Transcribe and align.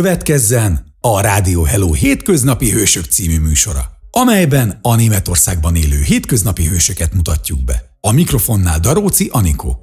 Következzen 0.00 0.78
a 1.00 1.20
Rádió 1.20 1.62
Hello 1.62 1.92
hétköznapi 1.92 2.70
hősök 2.70 3.04
című 3.04 3.40
műsora, 3.40 3.80
amelyben 4.10 4.78
a 4.82 4.96
Németországban 4.96 5.74
élő 5.76 6.00
hétköznapi 6.06 6.66
hősöket 6.68 7.14
mutatjuk 7.14 7.58
be. 7.64 7.74
A 8.00 8.12
mikrofonnál 8.12 8.78
Daróci 8.80 9.28
Anikó. 9.32 9.76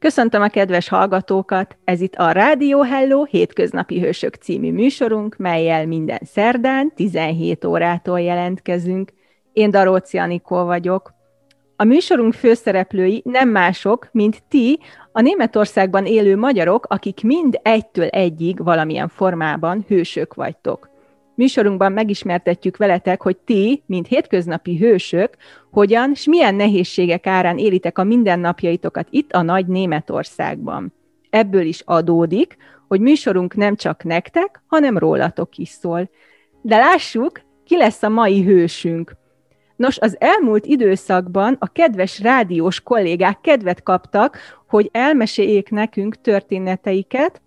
Köszöntöm 0.00 0.42
a 0.42 0.48
kedves 0.48 0.88
hallgatókat! 0.88 1.76
Ez 1.84 2.00
itt 2.00 2.14
a 2.14 2.30
Rádió 2.30 2.82
Hello 2.82 3.24
hétköznapi 3.24 4.00
hősök 4.00 4.34
című 4.34 4.72
műsorunk, 4.72 5.36
melyel 5.36 5.86
minden 5.86 6.20
szerdán 6.32 6.92
17 6.94 7.64
órától 7.64 8.20
jelentkezünk. 8.20 9.12
Én 9.52 9.70
Daróci 9.70 10.18
Anikó 10.18 10.64
vagyok. 10.64 11.14
A 11.76 11.84
műsorunk 11.84 12.34
főszereplői 12.34 13.22
nem 13.24 13.48
mások, 13.48 14.08
mint 14.12 14.42
ti, 14.48 14.78
a 15.12 15.20
Németországban 15.20 16.06
élő 16.06 16.36
magyarok, 16.36 16.86
akik 16.88 17.22
mind 17.22 17.60
egytől 17.62 18.06
egyig 18.06 18.62
valamilyen 18.62 19.08
formában 19.08 19.84
hősök 19.88 20.34
vagytok. 20.34 20.90
Műsorunkban 21.34 21.92
megismertetjük 21.92 22.76
veletek, 22.76 23.22
hogy 23.22 23.36
ti, 23.36 23.82
mint 23.86 24.06
hétköznapi 24.06 24.76
hősök, 24.76 25.36
hogyan 25.70 26.10
és 26.12 26.26
milyen 26.26 26.54
nehézségek 26.54 27.26
árán 27.26 27.58
élitek 27.58 27.98
a 27.98 28.04
mindennapjaitokat 28.04 29.06
itt 29.10 29.32
a 29.32 29.42
nagy 29.42 29.66
Németországban. 29.66 30.94
Ebből 31.30 31.62
is 31.62 31.82
adódik, 31.84 32.56
hogy 32.88 33.00
műsorunk 33.00 33.54
nem 33.54 33.76
csak 33.76 34.04
nektek, 34.04 34.62
hanem 34.66 34.98
rólatok 34.98 35.56
is 35.56 35.68
szól. 35.68 36.10
De 36.62 36.76
lássuk, 36.76 37.40
ki 37.64 37.76
lesz 37.76 38.02
a 38.02 38.08
mai 38.08 38.42
hősünk. 38.42 39.16
Nos, 39.80 39.98
az 39.98 40.16
elmúlt 40.18 40.66
időszakban 40.66 41.56
a 41.58 41.66
kedves 41.66 42.20
rádiós 42.20 42.80
kollégák 42.80 43.40
kedvet 43.40 43.82
kaptak, 43.82 44.38
hogy 44.68 44.88
elmeséljék 44.92 45.70
nekünk 45.70 46.20
történeteiket, 46.20 47.40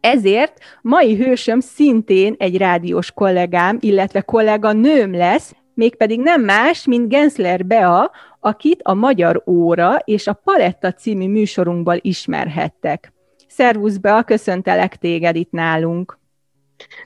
ezért 0.00 0.58
mai 0.82 1.16
hősöm 1.16 1.60
szintén 1.60 2.34
egy 2.38 2.56
rádiós 2.56 3.12
kollégám, 3.12 3.78
illetve 3.80 4.20
kollega 4.20 4.72
nőm 4.72 5.14
lesz, 5.14 5.54
mégpedig 5.74 6.20
nem 6.20 6.42
más, 6.42 6.86
mint 6.86 7.08
Gensler 7.08 7.66
Bea, 7.66 8.10
akit 8.40 8.80
a 8.82 8.94
Magyar 8.94 9.42
Óra 9.46 9.96
és 10.04 10.26
a 10.26 10.40
Paletta 10.44 10.92
című 10.92 11.28
műsorunkból 11.28 11.98
ismerhettek. 12.00 13.12
Szervusz 13.48 13.96
Bea, 13.96 14.22
köszöntelek 14.22 14.96
téged 14.96 15.36
itt 15.36 15.50
nálunk! 15.50 16.18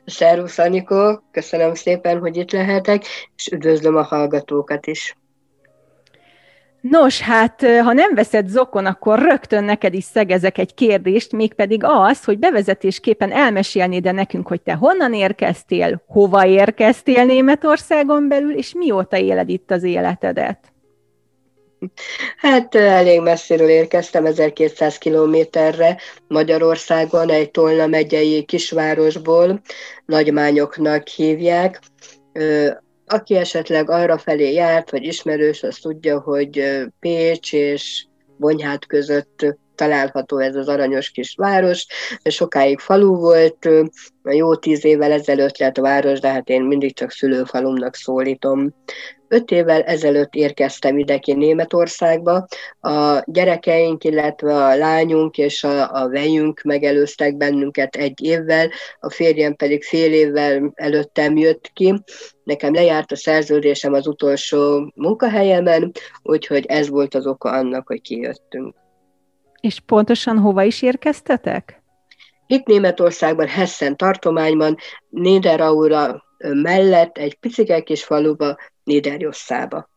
Szervusz 0.05 0.59
Anikó, 0.59 1.23
köszönöm 1.31 1.75
szépen, 1.75 2.19
hogy 2.19 2.37
itt 2.37 2.51
lehetek, 2.51 3.05
és 3.37 3.47
üdvözlöm 3.47 3.97
a 3.97 4.03
hallgatókat 4.03 4.87
is. 4.87 5.17
Nos, 6.81 7.21
hát 7.21 7.67
ha 7.83 7.93
nem 7.93 8.15
veszed 8.15 8.49
zokon, 8.49 8.87
akkor 8.87 9.19
rögtön 9.19 9.65
neked 9.65 9.95
is 9.95 10.05
szegezek 10.05 10.59
egy 10.59 10.75
kérdést, 10.75 11.33
mégpedig 11.33 11.81
az, 11.85 12.25
hogy 12.25 12.39
bevezetésképpen 12.39 13.33
elmesélnéd 13.33 14.03
de 14.03 14.13
nekünk, 14.13 14.49
hogy 14.49 14.61
te 14.61 14.73
honnan 14.73 15.15
érkeztél, 15.15 16.03
hova 16.07 16.47
érkeztél 16.47 17.25
Németországon 17.25 18.29
belül, 18.29 18.55
és 18.55 18.75
mióta 18.75 19.17
éled 19.17 19.49
itt 19.49 19.71
az 19.71 19.83
életedet? 19.83 20.73
Hát 22.37 22.75
elég 22.75 23.21
messziről 23.21 23.69
érkeztem, 23.69 24.27
1200 24.27 24.99
kilométerre 24.99 25.97
Magyarországon, 26.27 27.31
egy 27.31 27.51
Tolna 27.51 27.87
megyei 27.87 28.45
kisvárosból, 28.45 29.61
Nagymányoknak 30.07 31.09
hívják. 31.09 31.81
Aki 33.07 33.35
esetleg 33.37 33.91
arra 33.91 34.19
felé 34.19 34.53
járt, 34.53 34.91
vagy 34.91 35.05
ismerős, 35.05 35.63
az 35.63 35.77
tudja, 35.77 36.21
hogy 36.21 36.63
Pécs 37.01 37.53
és 37.53 38.07
Bonyhát 38.37 38.87
között 38.87 39.57
található 39.75 40.39
ez 40.39 40.55
az 40.55 40.69
aranyos 40.69 41.11
kis 41.11 41.35
város. 41.37 41.87
Sokáig 42.25 42.79
falu 42.79 43.17
volt, 43.17 43.69
jó 44.23 44.57
tíz 44.57 44.85
évvel 44.85 45.13
ezelőtt 45.13 45.59
lett 45.59 45.79
a 45.79 45.83
város, 45.83 46.21
de 46.21 46.29
hát 46.29 46.49
én 46.49 46.63
mindig 46.63 46.95
csak 46.95 47.11
szülőfalumnak 47.11 47.95
szólítom. 47.95 48.75
Öt 49.29 49.51
évvel 49.51 49.83
ezelőtt 49.83 50.35
érkeztem 50.35 50.99
ide 50.99 51.19
ki 51.19 51.33
Németországba. 51.33 52.47
A 52.81 53.23
gyerekeink, 53.25 54.05
illetve 54.05 54.55
a 54.55 54.77
lányunk 54.77 55.39
és 55.39 55.65
a, 55.65 56.03
a 56.03 56.09
vejünk 56.09 56.63
megelőztek 56.63 57.37
bennünket 57.37 57.97
egy 57.97 58.23
évvel, 58.23 58.71
a 59.01 59.11
férjem 59.11 59.55
pedig 59.55 59.83
fél 59.83 60.13
évvel 60.13 60.73
előttem 60.75 61.37
jött 61.37 61.71
ki. 61.73 62.03
Nekem 62.45 62.75
lejárt 62.75 63.13
a 63.13 63.17
szerződésem 63.17 63.93
az 63.93 64.07
utolsó 64.07 64.93
munkahelyemen, 64.95 65.93
úgyhogy 66.23 66.67
ez 66.67 66.89
volt 66.89 67.15
az 67.15 67.27
oka 67.27 67.51
annak, 67.51 67.87
hogy 67.87 68.01
kijöttünk. 68.01 68.75
És 69.61 69.81
pontosan 69.81 70.39
hova 70.39 70.63
is 70.63 70.83
érkeztetek? 70.83 71.83
Itt 72.47 72.67
Németországban, 72.67 73.47
Hessen 73.47 73.97
tartományban, 73.97 74.77
Niederaura 75.09 76.23
mellett 76.39 77.19
egy 77.19 77.35
picike 77.35 77.81
kis 77.81 78.05
faluba, 78.05 78.57
Niederjosszába. 78.85 79.91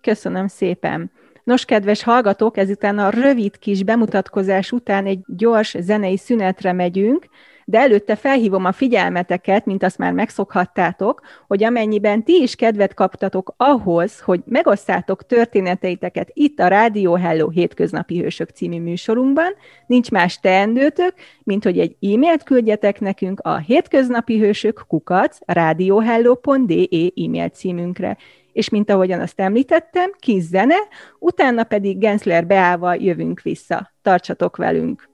Köszönöm 0.00 0.46
szépen! 0.46 1.10
Nos, 1.44 1.64
kedves 1.64 2.02
hallgatók, 2.02 2.56
ezután 2.56 2.98
a 2.98 3.10
rövid 3.10 3.58
kis 3.58 3.84
bemutatkozás 3.84 4.72
után 4.72 5.06
egy 5.06 5.20
gyors 5.26 5.76
zenei 5.78 6.16
szünetre 6.16 6.72
megyünk, 6.72 7.26
de 7.70 7.78
előtte 7.78 8.16
felhívom 8.16 8.64
a 8.64 8.72
figyelmeteket, 8.72 9.66
mint 9.66 9.82
azt 9.82 9.98
már 9.98 10.12
megszokhattátok, 10.12 11.20
hogy 11.46 11.64
amennyiben 11.64 12.24
ti 12.24 12.42
is 12.42 12.54
kedvet 12.54 12.94
kaptatok 12.94 13.54
ahhoz, 13.56 14.20
hogy 14.20 14.40
megosszátok 14.44 15.26
történeteiteket 15.26 16.30
itt 16.32 16.58
a 16.58 16.66
Rádió 16.66 17.14
Hello 17.14 17.48
Hétköznapi 17.48 18.20
Hősök 18.20 18.50
című 18.50 18.80
műsorunkban, 18.80 19.52
nincs 19.86 20.10
más 20.10 20.40
teendőtök, 20.40 21.14
mint 21.42 21.64
hogy 21.64 21.78
egy 21.78 21.96
e-mailt 22.00 22.42
küldjetek 22.42 23.00
nekünk 23.00 23.40
a 23.40 23.56
hétköznapi 23.56 24.38
hősök 24.38 24.84
kukac 24.88 25.38
radiohello.de 25.46 26.84
e-mail 27.24 27.48
címünkre 27.48 28.16
és 28.52 28.68
mint 28.68 28.90
ahogyan 28.90 29.20
azt 29.20 29.40
említettem, 29.40 30.12
kis 30.18 30.42
zene, 30.42 30.76
utána 31.18 31.64
pedig 31.64 31.98
Gensler 31.98 32.46
Beával 32.46 32.94
jövünk 32.94 33.40
vissza. 33.40 33.92
Tartsatok 34.02 34.56
velünk! 34.56 35.09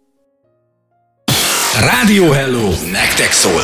Rádió 1.81 2.31
Hello, 2.31 2.69
nektek 2.93 3.31
szól! 3.31 3.61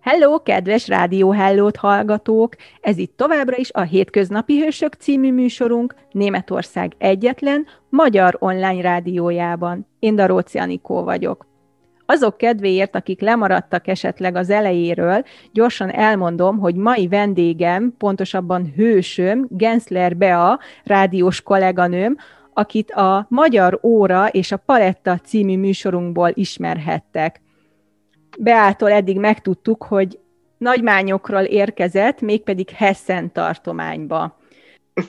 Hello, 0.00 0.42
kedves 0.42 0.88
Rádió 0.88 1.30
Hellót 1.30 1.76
hallgatók! 1.76 2.54
Ez 2.80 2.98
itt 2.98 3.16
továbbra 3.16 3.56
is 3.56 3.72
a 3.72 3.80
Hétköznapi 3.80 4.60
Hősök 4.60 4.94
című 4.94 5.32
műsorunk 5.32 5.94
Németország 6.12 6.92
egyetlen 6.98 7.66
magyar 7.88 8.36
online 8.38 8.80
rádiójában. 8.80 9.86
Én 9.98 10.14
Daróci 10.14 10.58
Anikó 10.58 11.02
vagyok. 11.04 11.46
Azok 12.06 12.36
kedvéért, 12.36 12.94
akik 12.94 13.20
lemaradtak 13.20 13.86
esetleg 13.86 14.36
az 14.36 14.50
elejéről, 14.50 15.24
gyorsan 15.52 15.90
elmondom, 15.90 16.58
hogy 16.58 16.74
mai 16.74 17.08
vendégem, 17.08 17.94
pontosabban 17.98 18.72
hősöm, 18.76 19.46
Gensler 19.50 20.16
Bea, 20.16 20.58
rádiós 20.84 21.42
kolléganőm, 21.42 22.16
akit 22.58 22.90
a 22.90 23.26
Magyar 23.28 23.78
Óra 23.82 24.28
és 24.28 24.52
a 24.52 24.56
Paletta 24.56 25.18
című 25.18 25.58
műsorunkból 25.58 26.30
ismerhettek. 26.34 27.40
Beától 28.38 28.90
eddig 28.90 29.18
megtudtuk, 29.18 29.84
hogy 29.84 30.18
nagymányokról 30.58 31.42
érkezett, 31.42 32.20
mégpedig 32.20 32.70
Hessen 32.70 33.32
tartományba. 33.32 34.38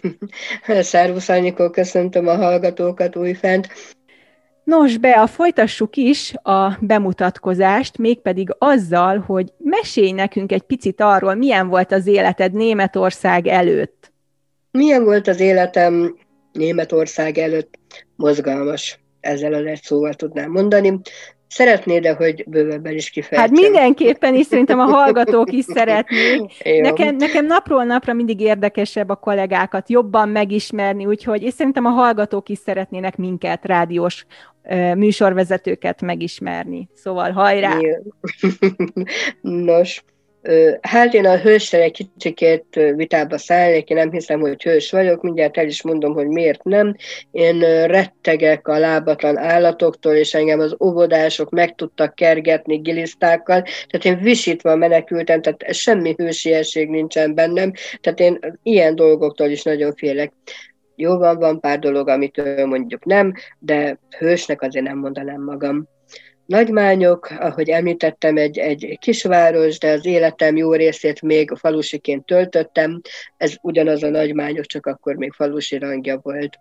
Szervusz, 0.81 1.29
Anyikó, 1.29 1.69
köszöntöm 1.69 2.27
a 2.27 2.35
hallgatókat 2.35 3.15
újfent. 3.15 3.67
Nos, 4.63 4.97
Bea, 4.97 5.27
folytassuk 5.27 5.95
is 5.95 6.33
a 6.41 6.77
bemutatkozást, 6.81 7.97
mégpedig 7.97 8.55
azzal, 8.57 9.19
hogy 9.19 9.53
mesélj 9.57 10.11
nekünk 10.11 10.51
egy 10.51 10.61
picit 10.61 11.01
arról, 11.01 11.33
milyen 11.33 11.67
volt 11.67 11.91
az 11.91 12.07
életed 12.07 12.53
Németország 12.53 13.47
előtt. 13.47 14.11
Milyen 14.71 15.03
volt 15.03 15.27
az 15.27 15.39
életem 15.39 16.15
Németország 16.51 17.37
előtt 17.37 17.79
mozgalmas, 18.15 18.99
ezzel 19.19 19.53
az 19.53 19.65
egy 19.65 19.81
szóval 19.81 20.13
tudnám 20.13 20.51
mondani. 20.51 20.99
Szeretnéd 21.47 22.05
-e, 22.05 22.13
hogy 22.13 22.43
bővebben 22.47 22.93
is 22.93 23.09
kifejtsem? 23.09 23.39
Hát 23.39 23.49
mindenképpen 23.49 24.35
is, 24.35 24.45
szerintem 24.45 24.79
a 24.79 24.83
hallgatók 24.83 25.51
is 25.51 25.63
szeretnék. 25.63 26.63
Nekem, 26.81 27.15
nekem 27.15 27.45
napról 27.45 27.83
napra 27.83 28.13
mindig 28.13 28.39
érdekesebb 28.39 29.09
a 29.09 29.15
kollégákat 29.15 29.89
jobban 29.89 30.29
megismerni, 30.29 31.05
úgyhogy 31.05 31.43
és 31.43 31.53
szerintem 31.53 31.85
a 31.85 31.89
hallgatók 31.89 32.49
is 32.49 32.57
szeretnének 32.57 33.17
minket, 33.17 33.65
rádiós 33.65 34.25
műsorvezetőket 34.95 36.01
megismerni. 36.01 36.89
Szóval 36.93 37.31
hajrá! 37.31 37.77
Nos, 39.41 40.03
Hát 40.81 41.13
én 41.13 41.25
a 41.25 41.37
hősre 41.37 41.81
egy 41.81 41.91
kicsikét 41.91 42.79
vitába 42.95 43.37
szállnék, 43.37 43.89
én 43.89 43.97
nem 43.97 44.11
hiszem, 44.11 44.39
hogy 44.39 44.63
hős 44.63 44.91
vagyok, 44.91 45.21
mindjárt 45.21 45.57
el 45.57 45.65
is 45.65 45.83
mondom, 45.83 46.13
hogy 46.13 46.27
miért 46.27 46.63
nem. 46.63 46.95
Én 47.31 47.59
rettegek 47.85 48.67
a 48.67 48.77
lábatlan 48.77 49.37
állatoktól, 49.37 50.13
és 50.13 50.33
engem 50.33 50.59
az 50.59 50.75
óvodások 50.79 51.49
meg 51.49 51.75
tudtak 51.75 52.15
kergetni 52.15 52.77
gilisztákkal, 52.77 53.61
tehát 53.61 54.05
én 54.05 54.23
visítva 54.23 54.75
menekültem, 54.75 55.41
tehát 55.41 55.73
semmi 55.73 56.13
hősiesség 56.17 56.89
nincsen 56.89 57.35
bennem, 57.35 57.71
tehát 58.01 58.19
én 58.19 58.39
ilyen 58.63 58.95
dolgoktól 58.95 59.47
is 59.47 59.63
nagyon 59.63 59.93
félek. 59.95 60.33
Jó 60.95 61.17
van, 61.17 61.37
van 61.37 61.59
pár 61.59 61.79
dolog, 61.79 62.07
amit 62.07 62.65
mondjuk 62.65 63.05
nem, 63.05 63.33
de 63.59 63.99
hősnek 64.17 64.61
azért 64.61 64.85
nem 64.85 64.97
mondanám 64.97 65.43
magam. 65.43 65.87
Nagymányok, 66.49 67.29
ahogy 67.39 67.69
említettem, 67.69 68.37
egy, 68.37 68.57
egy 68.57 68.97
kisváros, 68.99 69.79
de 69.79 69.91
az 69.91 70.05
életem 70.05 70.55
jó 70.55 70.73
részét 70.73 71.21
még 71.21 71.51
falusiként 71.55 72.25
töltöttem. 72.25 73.01
Ez 73.37 73.53
ugyanaz 73.61 74.03
a 74.03 74.09
nagymányok, 74.09 74.65
csak 74.65 74.85
akkor 74.85 75.15
még 75.15 75.31
falusi 75.31 75.77
rangja 75.77 76.19
volt. 76.23 76.59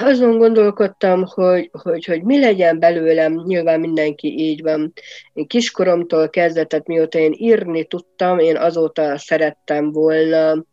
Azon 0.00 0.38
gondolkodtam, 0.38 1.24
hogy, 1.26 1.70
hogy, 1.72 2.04
hogy 2.04 2.22
mi 2.22 2.40
legyen 2.40 2.78
belőlem, 2.78 3.42
nyilván 3.46 3.80
mindenki 3.80 4.38
így 4.38 4.62
van. 4.62 4.92
Én 5.32 5.46
kiskoromtól 5.46 6.30
kezdve, 6.30 6.82
mióta 6.84 7.18
én 7.18 7.32
írni 7.36 7.84
tudtam, 7.84 8.38
én 8.38 8.56
azóta 8.56 9.18
szerettem 9.18 9.92
volna 9.92 10.64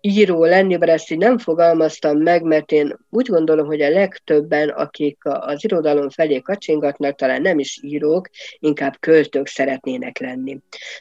író 0.00 0.44
lenni, 0.44 0.76
bár 0.76 0.88
ezt 0.88 1.10
így 1.10 1.18
nem 1.18 1.38
fogalmaztam 1.38 2.18
meg, 2.18 2.42
mert 2.42 2.72
én 2.72 2.98
úgy 3.10 3.26
gondolom, 3.26 3.66
hogy 3.66 3.80
a 3.80 3.90
legtöbben, 3.90 4.68
akik 4.68 5.18
az 5.22 5.64
irodalom 5.64 6.10
felé 6.10 6.40
kacsingatnak, 6.40 7.16
talán 7.16 7.42
nem 7.42 7.58
is 7.58 7.78
írók, 7.82 8.28
inkább 8.58 8.96
költők 9.00 9.46
szeretnének 9.46 10.18
lenni. 10.18 10.58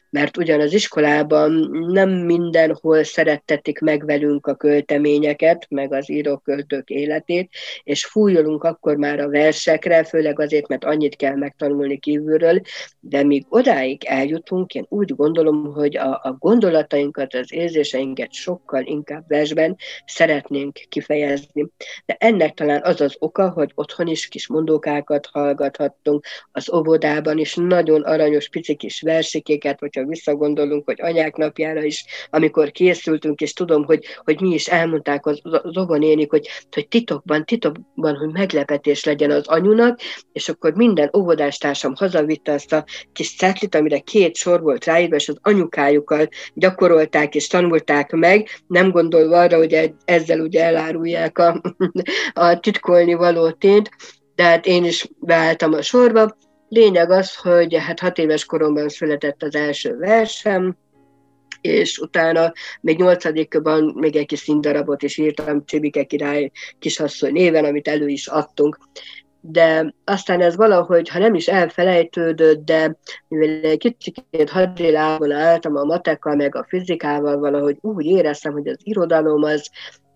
Mert 0.09 0.37
ugyan 0.37 0.59
az 0.59 0.73
iskolában 0.73 1.51
nem 1.91 2.09
mindenhol 2.09 3.03
szerettetik 3.03 3.79
meg 3.79 4.05
velünk 4.05 4.47
a 4.47 4.55
költeményeket, 4.55 5.65
meg 5.69 5.93
az 5.93 6.09
íróköltők 6.09 6.89
életét, 6.89 7.49
és 7.83 8.05
fújolunk 8.05 8.63
akkor 8.63 8.95
már 8.95 9.19
a 9.19 9.29
versekre, 9.29 10.03
főleg 10.03 10.39
azért, 10.39 10.67
mert 10.67 10.83
annyit 10.83 11.15
kell 11.15 11.35
megtanulni 11.35 11.97
kívülről, 11.99 12.61
de 12.99 13.23
míg 13.23 13.45
odáig 13.49 14.03
eljutunk, 14.05 14.73
én 14.73 14.85
úgy 14.89 15.15
gondolom, 15.15 15.73
hogy 15.73 15.97
a, 15.97 16.19
a 16.23 16.35
gondolatainkat, 16.39 17.33
az 17.33 17.53
érzéseinket 17.53 18.33
sokkal 18.33 18.85
inkább 18.87 19.23
versben 19.27 19.75
szeretnénk 20.05 20.79
kifejezni. 20.89 21.67
De 22.05 22.15
ennek 22.19 22.53
talán 22.53 22.81
az 22.83 23.01
az 23.01 23.15
oka, 23.19 23.49
hogy 23.49 23.71
otthon 23.75 24.07
is 24.07 24.27
kis 24.27 24.47
mondókákat 24.47 25.25
hallgathattunk, 25.31 26.25
az 26.51 26.73
óvodában 26.73 27.37
is 27.37 27.55
nagyon 27.55 28.01
aranyos 28.01 28.49
pici 28.49 28.75
kis 28.75 29.01
versikéket, 29.01 29.79
hogyha 29.79 30.05
visszagondolunk, 30.05 30.85
hogy 30.85 31.01
anyák 31.01 31.35
napjára 31.35 31.83
is, 31.83 32.05
amikor 32.29 32.71
készültünk, 32.71 33.39
és 33.39 33.53
tudom, 33.53 33.85
hogy, 33.85 34.05
hogy 34.23 34.41
mi 34.41 34.53
is 34.53 34.67
elmondták 34.67 35.25
az, 35.25 35.39
az 35.43 35.77
óvonénik, 35.77 36.29
hogy, 36.29 36.47
hogy 36.71 36.87
titokban, 36.87 37.45
titokban, 37.45 38.15
hogy 38.15 38.31
meglepetés 38.31 39.03
legyen 39.03 39.31
az 39.31 39.47
anyunak, 39.47 39.99
és 40.33 40.49
akkor 40.49 40.73
minden 40.73 41.09
óvodástársam 41.17 41.95
hazavitte 41.95 42.51
azt 42.51 42.73
a 42.73 42.85
kis 43.13 43.35
cetlit, 43.35 43.75
amire 43.75 43.99
két 43.99 44.35
sor 44.35 44.61
volt 44.61 44.85
ráírva, 44.85 45.15
és 45.15 45.29
az 45.29 45.37
anyukájukkal 45.41 46.29
gyakorolták 46.53 47.35
és 47.35 47.47
tanulták 47.47 48.11
meg, 48.11 48.47
nem 48.77 48.91
gondolva 48.91 49.39
arra, 49.39 49.57
hogy 49.57 49.93
ezzel 50.05 50.39
ugye 50.39 50.63
elárulják 50.63 51.37
a, 51.37 51.61
a 52.33 52.59
titkolni 52.59 53.13
való 53.13 53.51
tényt, 53.51 53.89
de 54.35 54.43
hát 54.43 54.65
én 54.65 54.85
is 54.85 55.07
beálltam 55.19 55.73
a 55.73 55.81
sorba. 55.81 56.35
Lényeg 56.69 57.11
az, 57.11 57.35
hogy 57.35 57.75
hát 57.75 57.99
hat 57.99 58.17
éves 58.17 58.45
koromban 58.45 58.89
született 58.89 59.43
az 59.43 59.55
első 59.55 59.97
versem, 59.97 60.77
és 61.61 61.97
utána 61.97 62.51
még 62.81 62.97
nyolcadikban 62.97 63.93
még 63.95 64.15
egy 64.15 64.25
kis 64.25 64.39
színdarabot 64.39 65.03
is 65.03 65.17
írtam, 65.17 65.65
Csibike 65.65 66.03
király 66.03 66.51
kisasszony 66.79 67.31
néven, 67.31 67.65
amit 67.65 67.87
elő 67.87 68.07
is 68.07 68.27
adtunk 68.27 68.77
de 69.49 69.93
aztán 70.03 70.41
ez 70.41 70.55
valahogy, 70.55 71.09
ha 71.09 71.19
nem 71.19 71.33
is 71.33 71.47
elfelejtődött, 71.47 72.65
de 72.65 72.97
mivel 73.27 73.69
egy 73.69 73.77
kicsit 73.77 74.49
hadilában 74.49 75.31
álltam 75.31 75.75
a 75.75 75.83
matekkal, 75.83 76.35
meg 76.35 76.55
a 76.55 76.65
fizikával, 76.67 77.37
valahogy 77.37 77.77
úgy 77.81 78.05
éreztem, 78.05 78.53
hogy 78.53 78.67
az 78.67 78.77
irodalom 78.83 79.43
az, 79.43 79.69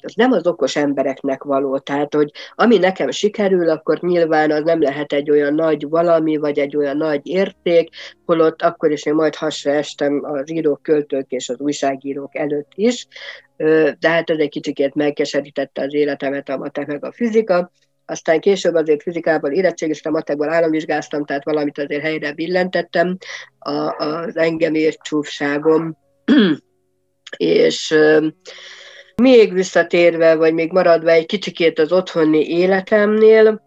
az 0.03 0.13
nem 0.15 0.31
az 0.31 0.47
okos 0.47 0.75
embereknek 0.75 1.43
való. 1.43 1.77
Tehát, 1.77 2.13
hogy 2.13 2.31
ami 2.55 2.77
nekem 2.77 3.11
sikerül, 3.11 3.69
akkor 3.69 3.99
nyilván 3.99 4.51
az 4.51 4.63
nem 4.63 4.81
lehet 4.81 5.13
egy 5.13 5.31
olyan 5.31 5.53
nagy 5.53 5.89
valami, 5.89 6.37
vagy 6.37 6.59
egy 6.59 6.77
olyan 6.77 6.97
nagy 6.97 7.27
érték, 7.27 7.89
holott 8.25 8.61
akkor 8.61 8.91
is 8.91 9.05
én 9.05 9.13
majd 9.13 9.35
hasra 9.35 9.71
estem 9.71 10.21
az 10.23 10.51
írók, 10.51 10.81
költők 10.81 11.31
és 11.31 11.49
az 11.49 11.59
újságírók 11.59 12.35
előtt 12.35 12.71
is, 12.75 13.07
de 13.99 14.09
hát 14.09 14.29
ez 14.29 14.37
egy 14.37 14.49
kicsikét 14.49 14.95
megkeserítette 14.95 15.81
az 15.81 15.93
életemet 15.93 16.49
a 16.49 16.57
matek 16.57 16.87
meg 16.87 17.05
a 17.05 17.11
fizika, 17.11 17.71
aztán 18.11 18.39
később 18.39 18.73
azért 18.73 19.01
fizikában 19.01 19.51
érettségiztem, 19.51 20.11
matekból 20.11 20.49
államvizsgáztam, 20.49 21.25
tehát 21.25 21.43
valamit 21.43 21.77
azért 21.77 22.01
helyre 22.01 22.33
billentettem 22.33 23.17
a, 23.59 24.05
az 24.05 24.37
engem 24.37 24.73
ért 24.73 25.01
csúfságom, 25.01 25.97
és 27.37 27.95
még 29.15 29.53
visszatérve, 29.53 30.35
vagy 30.35 30.53
még 30.53 30.71
maradva 30.71 31.09
egy 31.09 31.25
kicsikét 31.25 31.79
az 31.79 31.91
otthoni 31.91 32.49
életemnél, 32.49 33.61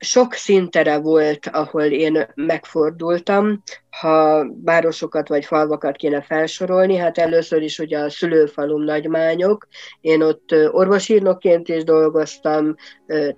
sok 0.00 0.32
szintere 0.32 0.98
volt, 0.98 1.46
ahol 1.46 1.82
én 1.82 2.26
megfordultam, 2.34 3.62
ha 3.90 4.46
városokat 4.64 5.28
vagy 5.28 5.44
falvakat 5.44 5.96
kéne 5.96 6.22
felsorolni, 6.22 6.96
hát 6.96 7.18
először 7.18 7.62
is 7.62 7.78
ugye 7.78 7.98
a 7.98 8.10
szülőfalum 8.10 8.82
nagymányok, 8.82 9.68
én 10.00 10.22
ott 10.22 10.54
orvosírnokként 10.70 11.68
is 11.68 11.84
dolgoztam, 11.84 12.74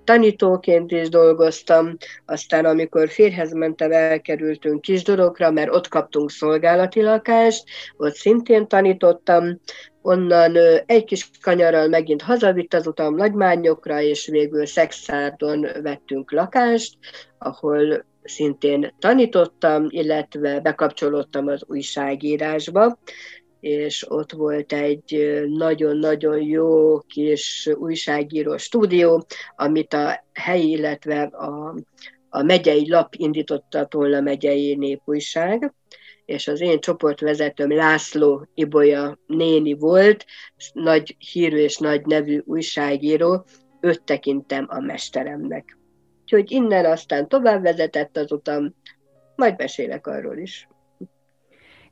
tanítóként 0.03 0.91
is 0.91 1.09
dolgoztam, 1.09 1.97
aztán 2.25 2.65
amikor 2.65 3.09
férhez 3.09 3.53
mentem, 3.53 3.91
elkerültünk 3.91 4.81
Kisdorokra, 4.81 5.51
mert 5.51 5.75
ott 5.75 5.87
kaptunk 5.87 6.31
szolgálati 6.31 7.01
lakást, 7.01 7.63
ott 7.97 8.15
szintén 8.15 8.67
tanítottam, 8.67 9.59
onnan 10.05 10.57
egy 10.85 11.03
kis 11.03 11.29
kanyarral 11.41 11.87
megint 11.87 12.21
hazavitt 12.21 12.73
az 12.73 12.87
utam 12.87 13.15
Nagymányokra, 13.15 14.01
és 14.01 14.27
végül 14.27 14.65
Szexárdon 14.65 15.67
vettünk 15.81 16.31
lakást, 16.31 16.97
ahol 17.37 18.05
szintén 18.23 18.93
tanítottam, 18.99 19.85
illetve 19.89 20.59
bekapcsolódtam 20.59 21.47
az 21.47 21.63
újságírásba, 21.67 22.99
és 23.59 24.05
ott 24.09 24.31
volt 24.31 24.73
egy 24.73 25.41
nagyon-nagyon 25.47 26.41
jó 26.41 26.99
kis 26.99 27.69
újságíró 27.75 28.57
stúdió, 28.57 29.25
amit 29.55 29.93
a 29.93 30.25
helyi, 30.33 30.69
illetve 30.69 31.21
a, 31.21 31.75
a 32.29 32.41
megyei 32.41 32.89
lap 32.89 33.13
indította 33.17 33.79
a 33.79 33.85
Tolna 33.85 34.21
megyei 34.21 34.75
népújság, 34.75 35.73
és 36.25 36.47
az 36.47 36.61
én 36.61 36.79
csoportvezetőm 36.79 37.75
László 37.75 38.47
Ibolya 38.53 39.17
néni 39.27 39.73
volt, 39.73 40.25
nagy 40.73 41.15
hírű 41.31 41.57
és 41.57 41.77
nagy 41.77 42.05
nevű 42.05 42.41
újságíró, 42.45 43.45
őt 43.81 44.03
tekintem 44.03 44.65
a 44.69 44.79
mesteremnek. 44.79 45.77
Úgyhogy 46.21 46.51
innen 46.51 46.85
aztán 46.85 47.27
tovább 47.27 47.61
vezetett 47.61 48.17
az 48.17 48.31
utam, 48.31 48.75
majd 49.35 49.55
beszélek 49.55 50.07
arról 50.07 50.37
is. 50.37 50.67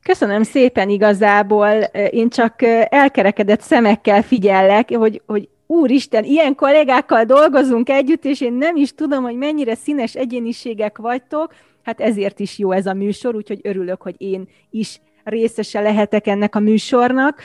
Köszönöm 0.02 0.42
szépen 0.42 0.88
igazából, 0.88 1.68
én 2.10 2.28
csak 2.28 2.62
elkerekedett 2.88 3.60
szemekkel 3.60 4.22
figyellek, 4.22 4.90
hogy, 4.96 5.22
hogy 5.26 5.48
úristen, 5.66 6.24
ilyen 6.24 6.54
kollégákkal 6.54 7.24
dolgozunk 7.24 7.88
együtt, 7.88 8.24
és 8.24 8.40
én 8.40 8.52
nem 8.52 8.76
is 8.76 8.94
tudom, 8.94 9.22
hogy 9.22 9.36
mennyire 9.36 9.74
színes 9.74 10.14
egyéniségek 10.14 10.98
vagytok, 10.98 11.54
hát 11.82 12.00
ezért 12.00 12.40
is 12.40 12.58
jó 12.58 12.72
ez 12.72 12.86
a 12.86 12.94
műsor, 12.94 13.34
úgyhogy 13.34 13.60
örülök, 13.62 14.02
hogy 14.02 14.14
én 14.18 14.48
is 14.70 15.00
részese 15.24 15.80
lehetek 15.80 16.26
ennek 16.26 16.54
a 16.54 16.60
műsornak. 16.60 17.42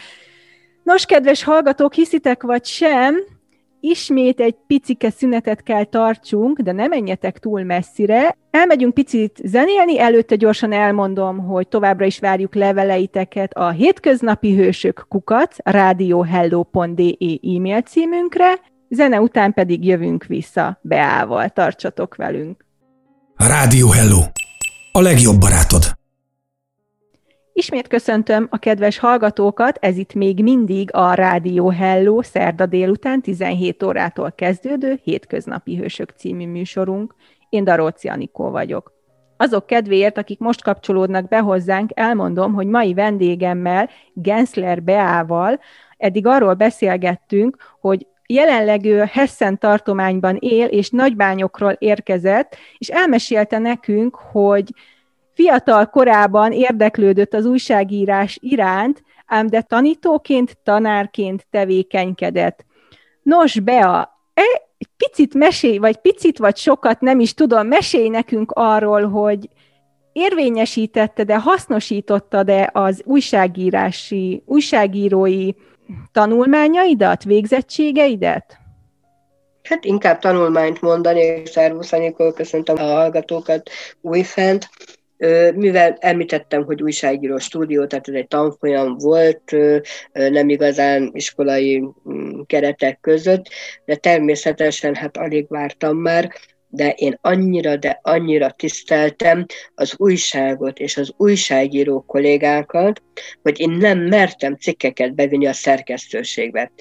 Nos, 0.84 1.06
kedves 1.06 1.44
hallgatók, 1.44 1.94
hiszitek 1.94 2.44
vagy 2.44 2.65
sem, 2.65 3.15
ismét 3.79 4.39
egy 4.39 4.56
picike 4.67 5.10
szünetet 5.10 5.63
kell 5.63 5.84
tartsunk, 5.84 6.60
de 6.60 6.72
ne 6.72 6.88
menjetek 6.88 7.38
túl 7.38 7.63
messzire. 7.63 8.38
Elmegyünk 8.51 8.94
picit 8.94 9.39
zenélni, 9.44 10.00
előtte 10.00 10.36
gyorsan 10.36 10.72
elmondom, 10.72 11.38
hogy 11.38 11.67
továbbra 11.67 12.06
is 12.06 12.20
várjuk 12.20 12.56
leveleiteket 12.56 13.53
a 13.53 13.70
hétköznapi 13.70 14.56
hősök 14.56 15.06
kukat 15.10 15.56
radiohello.de 15.63 17.10
e-mail 17.56 17.82
címünkre, 17.82 18.53
zene 18.89 19.22
után 19.22 19.53
pedig 19.53 19.86
jövünk 19.86 20.24
vissza 20.24 20.79
Beával. 20.82 21.50
Tartsatok 21.50 22.15
velünk! 22.15 22.66
Rádió 23.38 23.89
Hello. 23.89 24.20
A 24.91 25.01
legjobb 25.01 25.39
barátod. 25.39 25.84
Ismét 27.53 27.88
köszöntöm 27.88 28.48
a 28.50 28.58
kedves 28.58 29.00
hallgatókat, 29.00 29.77
ez 29.82 29.98
itt 29.98 30.13
még 30.13 30.44
mindig 30.44 30.89
a 30.94 31.13
Rádió 31.13 31.70
Hello 31.70 32.22
szerda 32.22 32.65
délután 32.65 33.22
17 33.22 33.84
órától 33.84 34.32
kezdődő 34.32 35.00
Hétköznapi 35.03 35.77
Hősök 35.77 36.10
című 36.10 36.48
műsorunk. 36.48 37.15
Én 37.50 37.63
Daróci 37.63 38.08
Anikó 38.08 38.50
vagyok. 38.50 38.94
Azok 39.38 39.65
kedvéért, 39.65 40.17
akik 40.17 40.39
most 40.39 40.63
kapcsolódnak 40.63 41.27
be 41.27 41.39
hozzánk, 41.39 41.91
elmondom, 41.94 42.53
hogy 42.53 42.67
mai 42.67 42.94
vendégemmel, 42.94 43.89
Gensler 44.13 44.84
Beával, 44.84 45.60
eddig 45.98 46.25
arról 46.25 46.53
beszélgettünk, 46.53 47.58
hogy 47.79 48.08
jelenleg 48.27 48.86
ő 48.86 49.03
Hessen 49.12 49.57
tartományban 49.57 50.36
él, 50.39 50.65
és 50.65 50.89
nagybányokról 50.89 51.72
érkezett, 51.72 52.55
és 52.77 52.88
elmesélte 52.88 53.57
nekünk, 53.57 54.15
hogy 54.15 54.74
fiatal 55.34 55.86
korában 55.86 56.51
érdeklődött 56.51 57.34
az 57.34 57.46
újságírás 57.46 58.38
iránt, 58.41 59.03
ám 59.25 59.48
de 59.48 59.62
tanítóként, 59.62 60.57
tanárként 60.63 61.48
tevékenykedett. 61.50 62.65
Nos, 63.22 63.60
Bea, 63.60 64.22
e, 64.34 64.41
egy 64.77 64.89
picit 64.98 65.34
mesélj, 65.34 65.77
vagy 65.77 65.98
picit 65.98 66.38
vagy 66.38 66.57
sokat, 66.57 67.01
nem 67.01 67.19
is 67.19 67.34
tudom, 67.34 67.67
mesélj 67.67 68.10
nekünk 68.10 68.51
arról, 68.51 69.10
hogy 69.10 69.50
érvényesítette-e, 70.12 71.38
hasznosította-e 71.38 72.69
az 72.74 73.01
újságírási, 73.05 74.43
újságírói 74.46 75.51
tanulmányaidat, 76.12 77.24
végzettségeidet? 77.24 78.58
Hát 79.63 79.86
inkább 79.86 80.20
tanulmányt 80.20 80.82
mondani, 80.82 81.46
szervusz 81.46 81.91
Anikó, 81.91 82.32
köszöntöm 82.32 82.75
a 82.77 82.82
hallgatókat 82.82 83.70
újfent. 84.01 84.70
Mivel 85.56 85.98
említettem, 86.00 86.63
hogy 86.63 86.82
újságíró 86.82 87.38
stúdió, 87.38 87.86
tehát 87.86 88.08
ez 88.08 88.13
egy 88.13 88.27
tanfolyam 88.27 88.98
volt, 88.98 89.56
nem 90.12 90.50
igazán 90.50 91.10
iskolai 91.13 91.84
mm, 92.10 92.41
keretek 92.46 93.00
között, 93.01 93.46
de 93.86 93.96
természetesen 93.96 94.96
hát 94.96 95.17
alig 95.17 95.46
vártam 95.50 95.98
már, 95.98 96.32
de 96.67 96.89
én 96.89 97.17
annyira, 97.21 97.75
de 97.75 98.00
annyira 98.01 98.51
tiszteltem 98.51 99.45
az 99.75 99.93
újságot 99.97 100.79
és 100.79 100.97
az 100.97 101.13
újságíró 101.17 102.01
kollégákat, 102.01 103.01
hogy 103.41 103.59
én 103.59 103.69
nem 103.69 104.00
mertem 104.00 104.55
cikkeket 104.55 105.15
bevinni 105.15 105.47
a 105.47 105.53
szerkesztőségbe. 105.53 106.71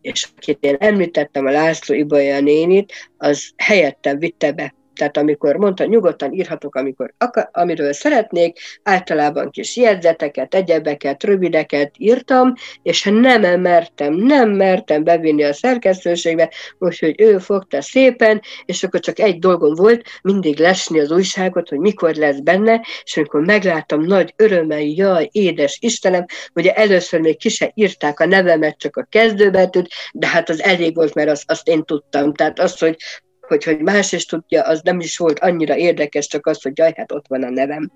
És 0.00 0.28
akit 0.36 0.64
én 0.64 0.76
említettem, 0.78 1.46
a 1.46 1.50
László 1.50 1.94
Ibolya 1.94 2.40
nénit, 2.40 2.92
az 3.16 3.52
helyettem 3.56 4.18
vitte 4.18 4.52
be 4.52 4.74
tehát 5.00 5.16
amikor 5.16 5.56
mondta, 5.56 5.84
nyugodtan 5.84 6.32
írhatok, 6.32 6.74
amikor 6.74 7.14
amiről 7.52 7.92
szeretnék, 7.92 8.58
általában 8.82 9.50
kis 9.50 9.76
jegyzeteket, 9.76 10.54
egyebeket, 10.54 11.24
rövideket 11.24 11.94
írtam, 11.98 12.54
és 12.82 13.02
nem 13.02 13.60
mertem, 13.60 14.14
nem 14.14 14.50
mertem 14.50 15.04
bevinni 15.04 15.42
a 15.42 15.52
szerkesztőségbe, 15.52 16.50
úgyhogy 16.78 17.20
ő 17.20 17.38
fogta 17.38 17.82
szépen, 17.82 18.40
és 18.64 18.82
akkor 18.82 19.00
csak 19.00 19.18
egy 19.18 19.38
dolgom 19.38 19.74
volt, 19.74 20.06
mindig 20.22 20.58
lesni 20.58 21.00
az 21.00 21.10
újságot, 21.10 21.68
hogy 21.68 21.78
mikor 21.78 22.14
lesz 22.14 22.38
benne, 22.38 22.80
és 23.04 23.16
amikor 23.16 23.44
megláttam 23.44 24.00
nagy 24.00 24.34
örömmel, 24.36 24.80
jaj, 24.80 25.28
édes 25.32 25.78
Istenem, 25.80 26.24
ugye 26.54 26.74
először 26.74 27.20
még 27.20 27.38
ki 27.38 27.48
se 27.48 27.70
írták 27.74 28.20
a 28.20 28.26
nevemet, 28.26 28.78
csak 28.78 28.96
a 28.96 29.06
kezdőbetűt, 29.10 29.88
de 30.12 30.26
hát 30.26 30.48
az 30.48 30.62
elég 30.62 30.94
volt, 30.94 31.14
mert 31.14 31.30
azt, 31.30 31.50
azt 31.50 31.68
én 31.68 31.84
tudtam. 31.84 32.34
Tehát 32.34 32.58
az, 32.58 32.78
hogy 32.78 32.96
hogy, 33.50 33.64
hogy 33.64 33.80
más 33.80 34.12
is 34.12 34.26
tudja, 34.26 34.62
az 34.62 34.80
nem 34.82 35.00
is 35.00 35.18
volt 35.18 35.38
annyira 35.38 35.76
érdekes, 35.76 36.26
csak 36.26 36.46
az, 36.46 36.62
hogy 36.62 36.78
jaj, 36.78 36.92
hát 36.96 37.12
ott 37.12 37.24
van 37.28 37.42
a 37.42 37.50
nevem. 37.50 37.90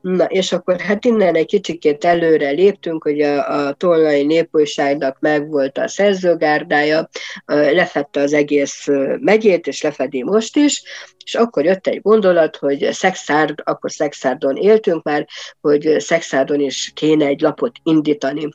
Na, 0.00 0.24
és 0.24 0.52
akkor 0.52 0.80
hát 0.80 1.04
innen 1.04 1.34
egy 1.34 1.46
kicsikét 1.46 2.04
előre 2.04 2.50
léptünk, 2.50 3.02
hogy 3.02 3.20
a, 3.20 3.66
a 3.66 3.72
tolnai 3.72 4.24
népújságnak 4.24 5.16
megvolt 5.20 5.78
a 5.78 5.88
szerzőgárdája, 5.88 7.08
lefette 7.46 8.20
az 8.20 8.32
egész 8.32 8.86
megyét, 9.20 9.66
és 9.66 9.82
lefedi 9.82 10.22
most 10.22 10.56
is, 10.56 10.82
és 11.24 11.34
akkor 11.34 11.64
jött 11.64 11.86
egy 11.86 12.00
gondolat, 12.00 12.56
hogy 12.56 12.88
Szexárd, 12.92 13.58
akkor 13.64 13.92
Szexárdon 13.92 14.56
éltünk 14.56 15.02
már, 15.02 15.26
hogy 15.60 15.96
Szexárdon 15.98 16.60
is 16.60 16.92
kéne 16.94 17.26
egy 17.26 17.40
lapot 17.40 17.76
indítani. 17.82 18.48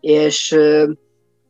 És 0.00 0.56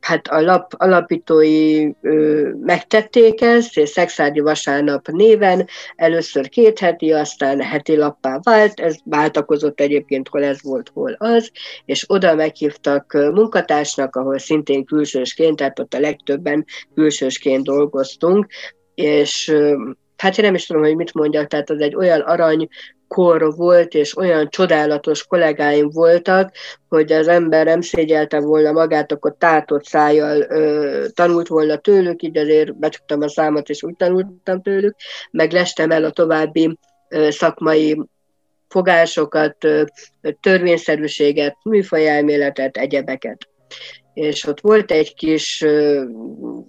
hát 0.06 0.26
a 0.28 0.40
lap 0.40 0.72
alapítói 0.76 1.90
ö, 2.02 2.48
megtették 2.60 3.40
ezt, 3.40 3.76
és 3.76 3.88
Szexádi 3.88 4.40
Vasárnap 4.40 5.08
néven, 5.08 5.66
először 5.96 6.48
két 6.48 6.78
heti, 6.78 7.12
aztán 7.12 7.60
heti 7.60 7.96
lappá 7.96 8.38
vált, 8.42 8.80
ez 8.80 8.96
váltakozott 9.04 9.80
egyébként, 9.80 10.28
hol 10.28 10.42
ez 10.42 10.62
volt, 10.62 10.90
hol 10.94 11.12
az, 11.18 11.50
és 11.84 12.04
oda 12.06 12.34
meghívtak 12.34 13.12
munkatársnak, 13.12 14.16
ahol 14.16 14.38
szintén 14.38 14.84
külsősként, 14.84 15.56
tehát 15.56 15.78
ott 15.78 15.94
a 15.94 16.00
legtöbben 16.00 16.64
külsősként 16.94 17.64
dolgoztunk, 17.64 18.46
és 18.94 19.54
hát 20.16 20.38
én 20.38 20.44
nem 20.44 20.54
is 20.54 20.66
tudom, 20.66 20.82
hogy 20.82 20.96
mit 20.96 21.14
mondjak, 21.14 21.46
tehát 21.46 21.70
az 21.70 21.80
egy 21.80 21.94
olyan 21.94 22.20
arany 22.20 22.68
kor 23.08 23.54
volt, 23.56 23.94
és 23.94 24.16
olyan 24.16 24.48
csodálatos 24.48 25.26
kollégáim 25.26 25.88
voltak, 25.90 26.52
hogy 26.88 27.12
az 27.12 27.28
ember 27.28 27.64
nem 27.64 27.80
szégyelte 27.80 28.40
volna 28.40 28.72
magát, 28.72 29.12
akkor 29.12 29.34
tátott 29.38 29.84
szájjal 29.84 30.40
ö, 30.40 31.06
tanult 31.14 31.48
volna 31.48 31.76
tőlük, 31.76 32.22
így 32.22 32.38
azért 32.38 32.78
becsuktam 32.78 33.22
a 33.22 33.28
számot, 33.28 33.68
és 33.68 33.82
úgy 33.82 33.96
tanultam 33.96 34.62
tőlük, 34.62 34.94
meg 35.30 35.52
lestem 35.52 35.90
el 35.90 36.04
a 36.04 36.10
további 36.10 36.78
ö, 37.08 37.30
szakmai 37.30 38.02
fogásokat, 38.68 39.64
ö, 39.64 39.82
törvényszerűséget, 40.40 41.56
műfajelméletet, 41.64 42.76
egyebeket 42.76 43.48
és 44.16 44.46
ott 44.46 44.60
volt 44.60 44.90
egy 44.90 45.14
kis 45.14 45.64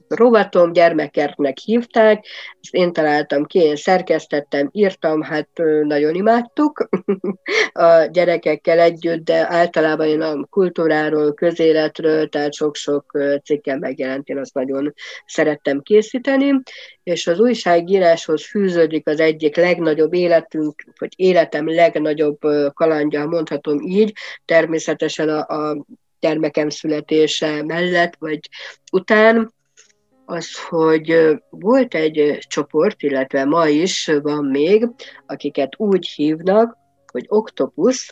rovatom, 0.07 0.73
gyermekertnek 0.73 1.57
hívták, 1.57 2.25
ezt 2.61 2.73
én 2.73 2.93
találtam 2.93 3.45
ki, 3.45 3.59
én 3.59 3.75
szerkesztettem, 3.75 4.69
írtam, 4.71 5.21
hát 5.21 5.49
nagyon 5.81 6.15
imádtuk 6.15 6.89
a 7.73 8.05
gyerekekkel 8.11 8.79
együtt, 8.79 9.23
de 9.23 9.45
általában 9.49 10.07
én 10.07 10.21
a 10.21 10.45
kultúráról, 10.49 11.33
közéletről, 11.33 12.29
tehát 12.29 12.53
sok-sok 12.53 13.17
cikkem 13.43 13.79
megjelent, 13.79 14.27
én 14.27 14.37
azt 14.37 14.53
nagyon 14.53 14.93
szerettem 15.25 15.81
készíteni, 15.81 16.61
és 17.03 17.27
az 17.27 17.39
újságíráshoz 17.39 18.49
fűződik 18.49 19.07
az 19.07 19.19
egyik 19.19 19.55
legnagyobb 19.55 20.13
életünk, 20.13 20.83
vagy 20.99 21.13
életem 21.15 21.69
legnagyobb 21.69 22.39
kalandja, 22.73 23.25
mondhatom 23.25 23.81
így, 23.81 24.13
természetesen 24.45 25.29
a, 25.29 25.69
a 25.69 25.85
gyermekem 26.19 26.69
születése 26.69 27.63
mellett, 27.63 28.15
vagy 28.19 28.39
után, 28.91 29.55
az, 30.25 30.57
hogy 30.69 31.37
volt 31.49 31.93
egy 31.93 32.37
csoport, 32.47 33.01
illetve 33.01 33.45
ma 33.45 33.67
is 33.67 34.11
van 34.21 34.45
még, 34.45 34.87
akiket 35.25 35.73
úgy 35.77 36.07
hívnak, 36.07 36.77
hogy 37.11 37.25
Oktopus, 37.27 38.09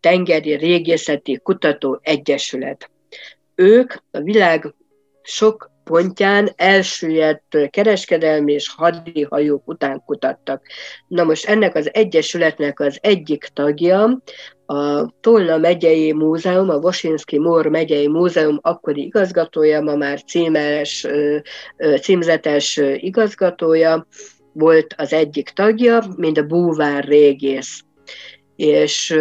Tengeri 0.00 0.54
Régészeti 0.54 1.40
Kutató 1.42 1.98
Egyesület. 2.02 2.90
Ők 3.54 3.94
a 4.10 4.20
világ 4.20 4.74
sok 5.22 5.70
pontján 5.84 6.50
elsüllyedt 6.56 7.70
kereskedelmi 7.70 8.52
és 8.52 8.74
hadihajók 8.76 9.68
után 9.68 10.02
kutattak. 10.06 10.66
Na 11.08 11.24
most 11.24 11.46
ennek 11.46 11.74
az 11.74 11.94
egyesületnek 11.94 12.80
az 12.80 12.98
egyik 13.00 13.44
tagja 13.52 14.22
a 14.66 15.10
Tolna 15.20 15.56
megyei 15.56 16.12
múzeum, 16.12 16.70
a 16.70 16.74
Wasinski 16.74 17.38
Mór 17.38 17.66
megyei 17.66 18.08
múzeum 18.08 18.58
akkori 18.62 19.04
igazgatója, 19.04 19.80
ma 19.80 19.96
már 19.96 20.22
címeres, 20.22 21.06
címzetes 22.00 22.80
igazgatója, 22.96 24.06
volt 24.52 24.94
az 24.96 25.12
egyik 25.12 25.48
tagja, 25.48 26.02
mint 26.16 26.38
a 26.38 26.46
búvár 26.46 27.04
régész. 27.04 27.82
És 28.56 29.18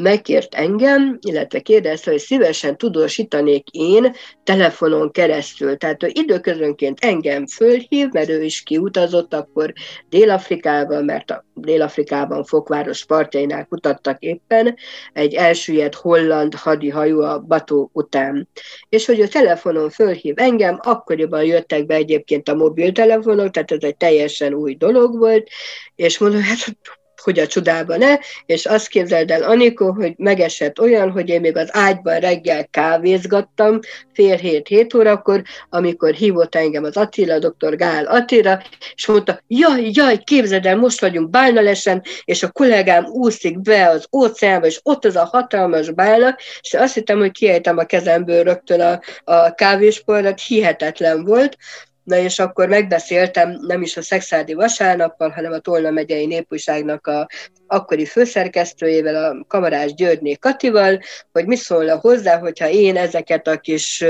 megkért 0.00 0.54
engem, 0.54 1.18
illetve 1.20 1.60
kérdezte, 1.60 2.10
hogy 2.10 2.20
szívesen 2.20 2.76
tudósítanék 2.76 3.68
én 3.70 4.14
telefonon 4.44 5.10
keresztül. 5.10 5.76
Tehát 5.76 6.02
ő 6.02 6.10
időközönként 6.12 6.98
engem 7.00 7.46
fölhív, 7.46 8.08
mert 8.12 8.28
ő 8.28 8.42
is 8.42 8.62
kiutazott 8.62 9.34
akkor 9.34 9.72
Dél-Afrikában, 10.08 11.04
mert 11.04 11.30
a 11.30 11.44
Dél-Afrikában 11.54 12.44
Fokváros 12.44 13.04
partjainál 13.04 13.66
kutattak 13.66 14.22
éppen 14.22 14.76
egy 15.12 15.34
elsüllyedt 15.34 15.94
holland 15.94 16.54
hadihajó 16.54 17.20
a 17.20 17.38
Bató 17.38 17.90
után. 17.92 18.48
És 18.88 19.06
hogy 19.06 19.20
a 19.20 19.28
telefonon 19.28 19.90
fölhív 19.90 20.34
engem, 20.36 20.78
akkoriban 20.82 21.44
jöttek 21.44 21.86
be 21.86 21.94
egyébként 21.94 22.48
a 22.48 22.54
mobiltelefonok, 22.54 23.50
tehát 23.50 23.72
ez 23.72 23.82
egy 23.82 23.96
teljesen 23.96 24.54
új 24.54 24.74
dolog 24.74 25.18
volt, 25.18 25.48
és 25.94 26.18
mondom, 26.18 26.40
hát 26.40 26.76
hogy 27.22 27.38
a 27.38 27.46
csodában 27.46 27.98
ne, 27.98 28.16
és 28.46 28.66
azt 28.66 28.88
képzeld 28.88 29.30
el, 29.30 29.42
Anikó, 29.42 29.92
hogy 29.92 30.14
megesett 30.16 30.80
olyan, 30.80 31.10
hogy 31.10 31.28
én 31.28 31.40
még 31.40 31.56
az 31.56 31.68
ágyban 31.72 32.18
reggel 32.18 32.66
kávézgattam, 32.66 33.78
fél 34.12 34.36
hét, 34.36 34.68
hét 34.68 34.94
órakor, 34.94 35.42
amikor 35.68 36.14
hívott 36.14 36.54
engem 36.54 36.84
az 36.84 36.96
Attila, 36.96 37.38
dr. 37.38 37.76
Gál 37.76 38.04
Attila, 38.04 38.62
és 38.94 39.06
mondta, 39.06 39.40
jaj, 39.46 39.90
jaj, 39.92 40.18
képzeld 40.24 40.66
el, 40.66 40.76
most 40.76 41.00
vagyunk 41.00 41.30
Bálnalesen, 41.30 42.02
és 42.24 42.42
a 42.42 42.50
kollégám 42.50 43.04
úszik 43.04 43.60
be 43.60 43.88
az 43.88 44.06
óceánba, 44.16 44.66
és 44.66 44.80
ott 44.82 45.04
az 45.04 45.16
a 45.16 45.24
hatalmas 45.24 45.90
bálna, 45.90 46.36
és 46.60 46.74
azt 46.74 46.94
hittem, 46.94 47.18
hogy 47.18 47.30
kiejtem 47.30 47.78
a 47.78 47.84
kezemből 47.84 48.42
rögtön 48.42 48.80
a, 48.80 49.00
a 49.24 49.54
kávésportot, 49.54 50.40
hihetetlen 50.40 51.24
volt, 51.24 51.56
Na 52.04 52.16
és 52.16 52.38
akkor 52.38 52.68
megbeszéltem 52.68 53.58
nem 53.60 53.82
is 53.82 53.96
a 53.96 54.02
Szexádi 54.02 54.54
Vasárnappal, 54.54 55.28
hanem 55.28 55.52
a 55.52 55.58
Tolna 55.58 55.90
megyei 55.90 56.26
népújságnak 56.26 57.06
a 57.06 57.28
akkori 57.66 58.04
főszerkesztőjével, 58.04 59.24
a 59.24 59.44
kamarás 59.48 59.94
Györgyné 59.94 60.34
Katival, 60.34 61.00
hogy 61.32 61.46
mi 61.46 61.56
szólna 61.56 61.98
hozzá, 61.98 62.38
hogyha 62.38 62.68
én 62.68 62.96
ezeket 62.96 63.46
a 63.46 63.58
kis 63.58 64.04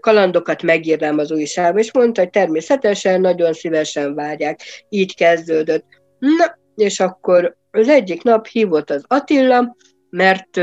kalandokat 0.00 0.62
megírnám 0.62 1.18
az 1.18 1.30
újságban, 1.32 1.82
és 1.82 1.92
mondta, 1.92 2.20
hogy 2.20 2.30
természetesen 2.30 3.20
nagyon 3.20 3.52
szívesen 3.52 4.14
várják. 4.14 4.60
Így 4.88 5.14
kezdődött. 5.14 5.84
Na, 6.18 6.58
és 6.74 7.00
akkor 7.00 7.56
az 7.70 7.88
egyik 7.88 8.22
nap 8.22 8.46
hívott 8.46 8.90
az 8.90 9.04
Attila, 9.06 9.76
mert 10.10 10.60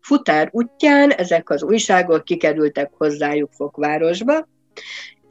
futár 0.00 0.48
útján 0.52 1.10
ezek 1.10 1.50
az 1.50 1.62
újságok 1.62 2.24
kikerültek 2.24 2.90
hozzájuk 2.92 3.52
Fokvárosba, 3.52 4.48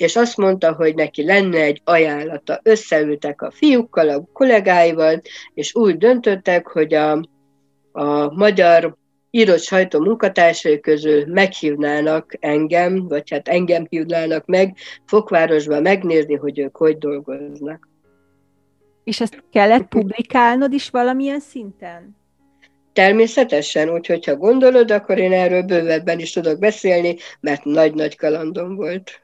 és 0.03 0.15
azt 0.15 0.37
mondta, 0.37 0.73
hogy 0.73 0.95
neki 0.95 1.25
lenne 1.25 1.61
egy 1.61 1.81
ajánlata. 1.83 2.59
Összeültek 2.63 3.41
a 3.41 3.51
fiúkkal, 3.51 4.09
a 4.09 4.23
kollégáival, 4.33 5.21
és 5.53 5.75
úgy 5.75 5.97
döntöttek, 5.97 6.67
hogy 6.67 6.93
a, 6.93 7.11
a 7.91 8.33
magyar 8.33 8.95
írott 9.31 9.61
sajtó 9.61 9.99
munkatársai 9.99 10.79
közül 10.79 11.25
meghívnának 11.27 12.33
engem, 12.39 13.07
vagy 13.07 13.29
hát 13.29 13.47
engem 13.47 13.85
hívnának 13.89 14.45
meg 14.45 14.75
Fokvárosba 15.05 15.81
megnézni, 15.81 16.35
hogy 16.35 16.59
ők 16.59 16.77
hogy 16.77 16.97
dolgoznak. 16.97 17.87
És 19.03 19.21
ezt 19.21 19.43
kellett 19.51 19.87
publikálnod 19.87 20.73
is 20.73 20.89
valamilyen 20.89 21.39
szinten? 21.39 22.15
Természetesen, 22.93 23.89
úgyhogy 23.89 24.25
ha 24.25 24.35
gondolod, 24.35 24.91
akkor 24.91 25.17
én 25.17 25.31
erről 25.31 25.61
bővebben 25.61 26.19
is 26.19 26.31
tudok 26.31 26.59
beszélni, 26.59 27.15
mert 27.39 27.63
nagy-nagy 27.63 28.15
kalandom 28.15 28.75
volt. 28.75 29.22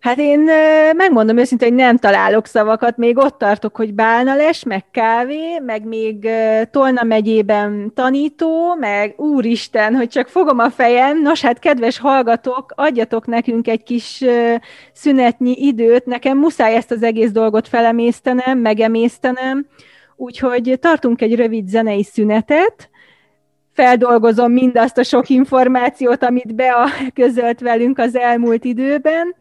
Hát 0.00 0.18
én 0.18 0.50
megmondom 0.96 1.36
őszintén, 1.36 1.68
hogy 1.68 1.76
nem 1.76 1.96
találok 1.96 2.46
szavakat, 2.46 2.96
még 2.96 3.18
ott 3.18 3.38
tartok, 3.38 3.76
hogy 3.76 3.94
bálnales, 3.94 4.64
meg 4.64 4.84
kávé, 4.90 5.58
meg 5.58 5.84
még 5.84 6.28
Tolna 6.70 7.02
megyében 7.02 7.92
tanító, 7.94 8.74
meg 8.74 9.14
úristen, 9.16 9.94
hogy 9.94 10.08
csak 10.08 10.28
fogom 10.28 10.58
a 10.58 10.70
fejem. 10.70 11.22
Nos, 11.22 11.40
hát 11.40 11.58
kedves 11.58 11.98
hallgatók, 11.98 12.72
adjatok 12.76 13.26
nekünk 13.26 13.68
egy 13.68 13.82
kis 13.82 14.24
szünetnyi 14.92 15.52
időt, 15.52 16.06
nekem 16.06 16.38
muszáj 16.38 16.74
ezt 16.74 16.90
az 16.90 17.02
egész 17.02 17.30
dolgot 17.30 17.68
felemésztenem, 17.68 18.58
megemésztenem, 18.58 19.66
úgyhogy 20.16 20.78
tartunk 20.80 21.22
egy 21.22 21.34
rövid 21.34 21.68
zenei 21.68 22.02
szünetet, 22.02 22.90
feldolgozom 23.72 24.52
mindazt 24.52 24.98
a 24.98 25.02
sok 25.02 25.28
információt, 25.28 26.22
amit 26.22 26.54
Bea 26.54 26.88
közölt 27.14 27.60
velünk 27.60 27.98
az 27.98 28.16
elmúlt 28.16 28.64
időben, 28.64 29.34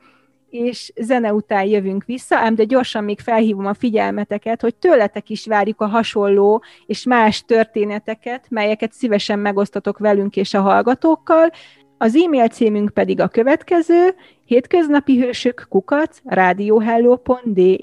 és 0.65 0.91
zene 0.95 1.33
után 1.33 1.63
jövünk 1.63 2.03
vissza, 2.05 2.37
ám 2.37 2.55
de 2.55 2.63
gyorsan 2.63 3.03
még 3.03 3.19
felhívom 3.19 3.65
a 3.65 3.73
figyelmeteket, 3.73 4.61
hogy 4.61 4.75
tőletek 4.75 5.29
is 5.29 5.45
várjuk 5.45 5.81
a 5.81 5.87
hasonló 5.87 6.63
és 6.85 7.03
más 7.03 7.45
történeteket, 7.45 8.45
melyeket 8.49 8.93
szívesen 8.93 9.39
megosztatok 9.39 9.97
velünk 9.97 10.35
és 10.35 10.53
a 10.53 10.61
hallgatókkal. 10.61 11.51
Az 11.97 12.15
e-mail 12.15 12.47
címünk 12.47 12.89
pedig 12.89 13.19
a 13.19 13.27
következő, 13.27 14.15
hétköznapi 14.45 15.19
hősök 15.19 15.65
kukac 15.69 16.17
radiohello.de. 16.23 17.75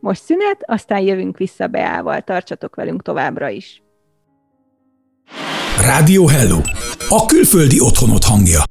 Most 0.00 0.22
szünet, 0.22 0.62
aztán 0.66 1.00
jövünk 1.00 1.38
vissza 1.38 1.66
Beával, 1.66 2.20
tartsatok 2.20 2.74
velünk 2.74 3.02
továbbra 3.02 3.48
is. 3.48 3.82
Rádió 5.80 6.26
Hello, 6.26 6.60
a 7.08 7.24
külföldi 7.26 7.80
otthonot 7.80 8.24
hangja. 8.24 8.62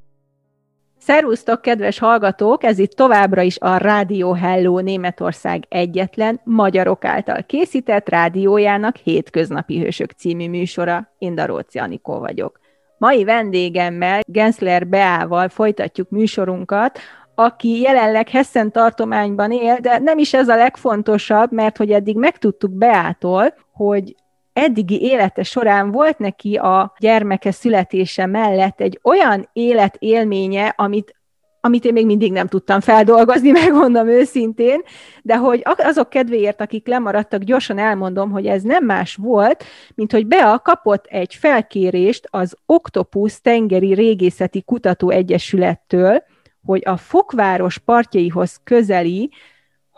Szervusztok, 1.10 1.62
kedves 1.62 2.00
hallgatók! 2.00 2.64
Ez 2.64 2.80
itt 2.80 2.92
továbbra 2.92 3.42
is 3.42 3.58
a 3.60 3.78
Rádió 3.78 4.34
Hello 4.34 4.80
Németország 4.80 5.64
egyetlen 5.70 6.42
magyarok 6.44 7.06
által 7.06 7.44
készített 7.44 8.10
rádiójának 8.10 8.96
Hétköznapi 8.96 9.80
Hősök 9.80 10.12
című 10.12 10.50
műsora. 10.50 11.14
Én 11.18 11.36
Daróci 11.36 11.80
Anikó 11.80 12.20
vagyok. 12.20 12.60
Mai 12.98 13.24
vendégemmel, 13.24 14.22
Gensler 14.26 14.88
Beával 14.88 15.50
folytatjuk 15.50 16.10
műsorunkat, 16.10 17.00
aki 17.36 17.80
jelenleg 17.80 18.30
Hessen 18.30 18.72
tartományban 18.72 19.52
él, 19.52 19.78
de 19.82 20.00
nem 20.00 20.18
is 20.18 20.34
ez 20.34 20.48
a 20.48 20.56
legfontosabb, 20.56 21.52
mert 21.52 21.78
hogy 21.78 21.92
eddig 21.92 22.18
megtudtuk 22.18 22.72
Beától, 22.72 23.54
hogy 23.72 24.16
eddigi 24.60 25.02
élete 25.02 25.44
során 25.44 25.92
volt 25.92 26.18
neki 26.18 26.56
a 26.56 26.94
gyermeke 27.00 27.52
születése 27.52 28.26
mellett 28.26 28.82
egy 28.82 29.00
olyan 29.04 29.50
életélménye, 29.54 30.74
amit 30.78 31.14
amit 31.62 31.86
én 31.86 31.94
még 31.94 32.06
mindig 32.06 32.32
nem 32.32 32.48
tudtam 32.48 32.80
feldolgozni, 32.80 33.52
megmondom 33.62 34.08
őszintén, 34.08 34.82
de 35.22 35.38
hogy 35.38 35.62
azok 35.64 36.10
kedvéért, 36.10 36.62
akik 36.62 36.88
lemaradtak, 36.88 37.42
gyorsan 37.42 37.78
elmondom, 37.78 38.32
hogy 38.32 38.46
ez 38.46 38.62
nem 38.62 38.86
más 38.86 39.16
volt, 39.16 39.64
mint 39.96 40.12
hogy 40.12 40.28
Bea 40.28 40.60
kapott 40.60 41.06
egy 41.06 41.36
felkérést 41.36 42.28
az 42.30 42.56
Octopus 42.66 43.42
Tengeri 43.42 43.94
Régészeti 43.94 44.62
Kutató 44.62 45.10
Egyesülettől, 45.10 46.24
hogy 46.66 46.82
a 46.86 46.98
Fokváros 46.98 47.78
partjaihoz 47.78 48.60
közeli 48.64 49.32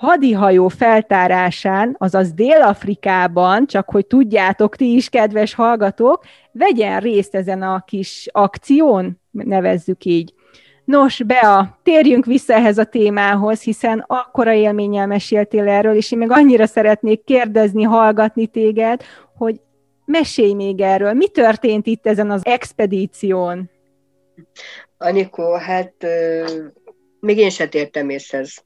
hadihajó 0.01 0.67
feltárásán, 0.67 1.95
azaz 1.97 2.33
Dél-Afrikában, 2.33 3.67
csak 3.67 3.89
hogy 3.89 4.05
tudjátok 4.05 4.75
ti 4.75 4.95
is, 4.95 5.09
kedves 5.09 5.53
hallgatók, 5.53 6.23
vegyen 6.51 6.99
részt 6.99 7.35
ezen 7.35 7.61
a 7.61 7.83
kis 7.87 8.27
akción, 8.31 9.19
nevezzük 9.31 10.05
így. 10.05 10.33
Nos, 10.85 11.23
Bea, 11.23 11.79
térjünk 11.83 12.25
vissza 12.25 12.53
ehhez 12.53 12.77
a 12.77 12.83
témához, 12.83 13.61
hiszen 13.61 14.03
akkora 14.07 14.53
élménnyel 14.53 15.07
meséltél 15.07 15.67
erről, 15.67 15.95
és 15.95 16.11
én 16.11 16.17
még 16.17 16.31
annyira 16.31 16.65
szeretnék 16.65 17.23
kérdezni, 17.23 17.83
hallgatni 17.83 18.47
téged, 18.47 19.01
hogy 19.37 19.59
mesélj 20.05 20.53
még 20.53 20.81
erről. 20.81 21.13
Mi 21.13 21.27
történt 21.27 21.87
itt 21.87 22.07
ezen 22.07 22.31
az 22.31 22.41
expedíción? 22.45 23.69
Anikó, 24.97 25.53
hát 25.53 25.93
még 27.19 27.37
én 27.37 27.49
se 27.49 27.67
tértem 27.67 28.09
észhez 28.09 28.63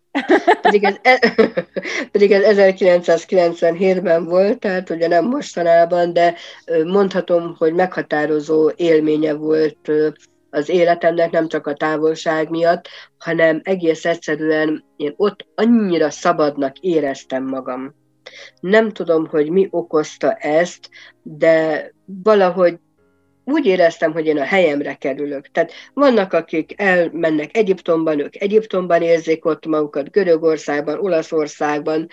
pedig 0.62 0.84
ez, 0.84 0.96
e, 1.02 1.36
pedig 2.12 2.32
ez 2.32 2.58
1997-ben 2.58 4.26
volt, 4.26 4.60
tehát 4.60 4.90
ugye 4.90 5.08
nem 5.08 5.26
mostanában, 5.26 6.14
de 6.14 6.36
mondhatom, 6.86 7.56
hogy 7.58 7.74
meghatározó 7.74 8.72
élménye 8.76 9.34
volt 9.34 9.92
az 10.50 10.70
életemnek, 10.70 11.32
nem 11.32 11.48
csak 11.48 11.68
a 11.68 11.74
távolság 11.74 12.50
miatt, 12.50 12.88
hanem 13.18 13.62
egész 13.64 14.06
egyszerűen 14.06 14.86
én 14.96 15.14
ott 15.18 15.48
annyira 15.56 16.10
szabadnak 16.10 16.80
éreztem 16.80 17.44
magam. 17.44 17.96
Nem 18.60 18.92
tudom, 18.92 19.28
hogy 19.28 19.50
mi 19.50 19.68
okozta 19.72 20.34
ezt, 20.34 20.90
de 21.22 21.92
valahogy 22.06 22.80
úgy 23.46 23.66
éreztem, 23.66 24.12
hogy 24.12 24.26
én 24.26 24.38
a 24.38 24.44
helyemre 24.44 24.94
kerülök. 24.94 25.48
Tehát 25.48 25.72
vannak, 25.94 26.34
akik 26.34 26.74
elmennek 26.82 27.58
Egyiptomban, 27.58 28.20
ők 28.20 28.42
Egyiptomban 28.42 29.02
érzik 29.02 29.46
ott 29.46 29.66
magukat, 29.66 30.12
Görögországban, 30.12 31.00
Olaszországban, 31.00 32.08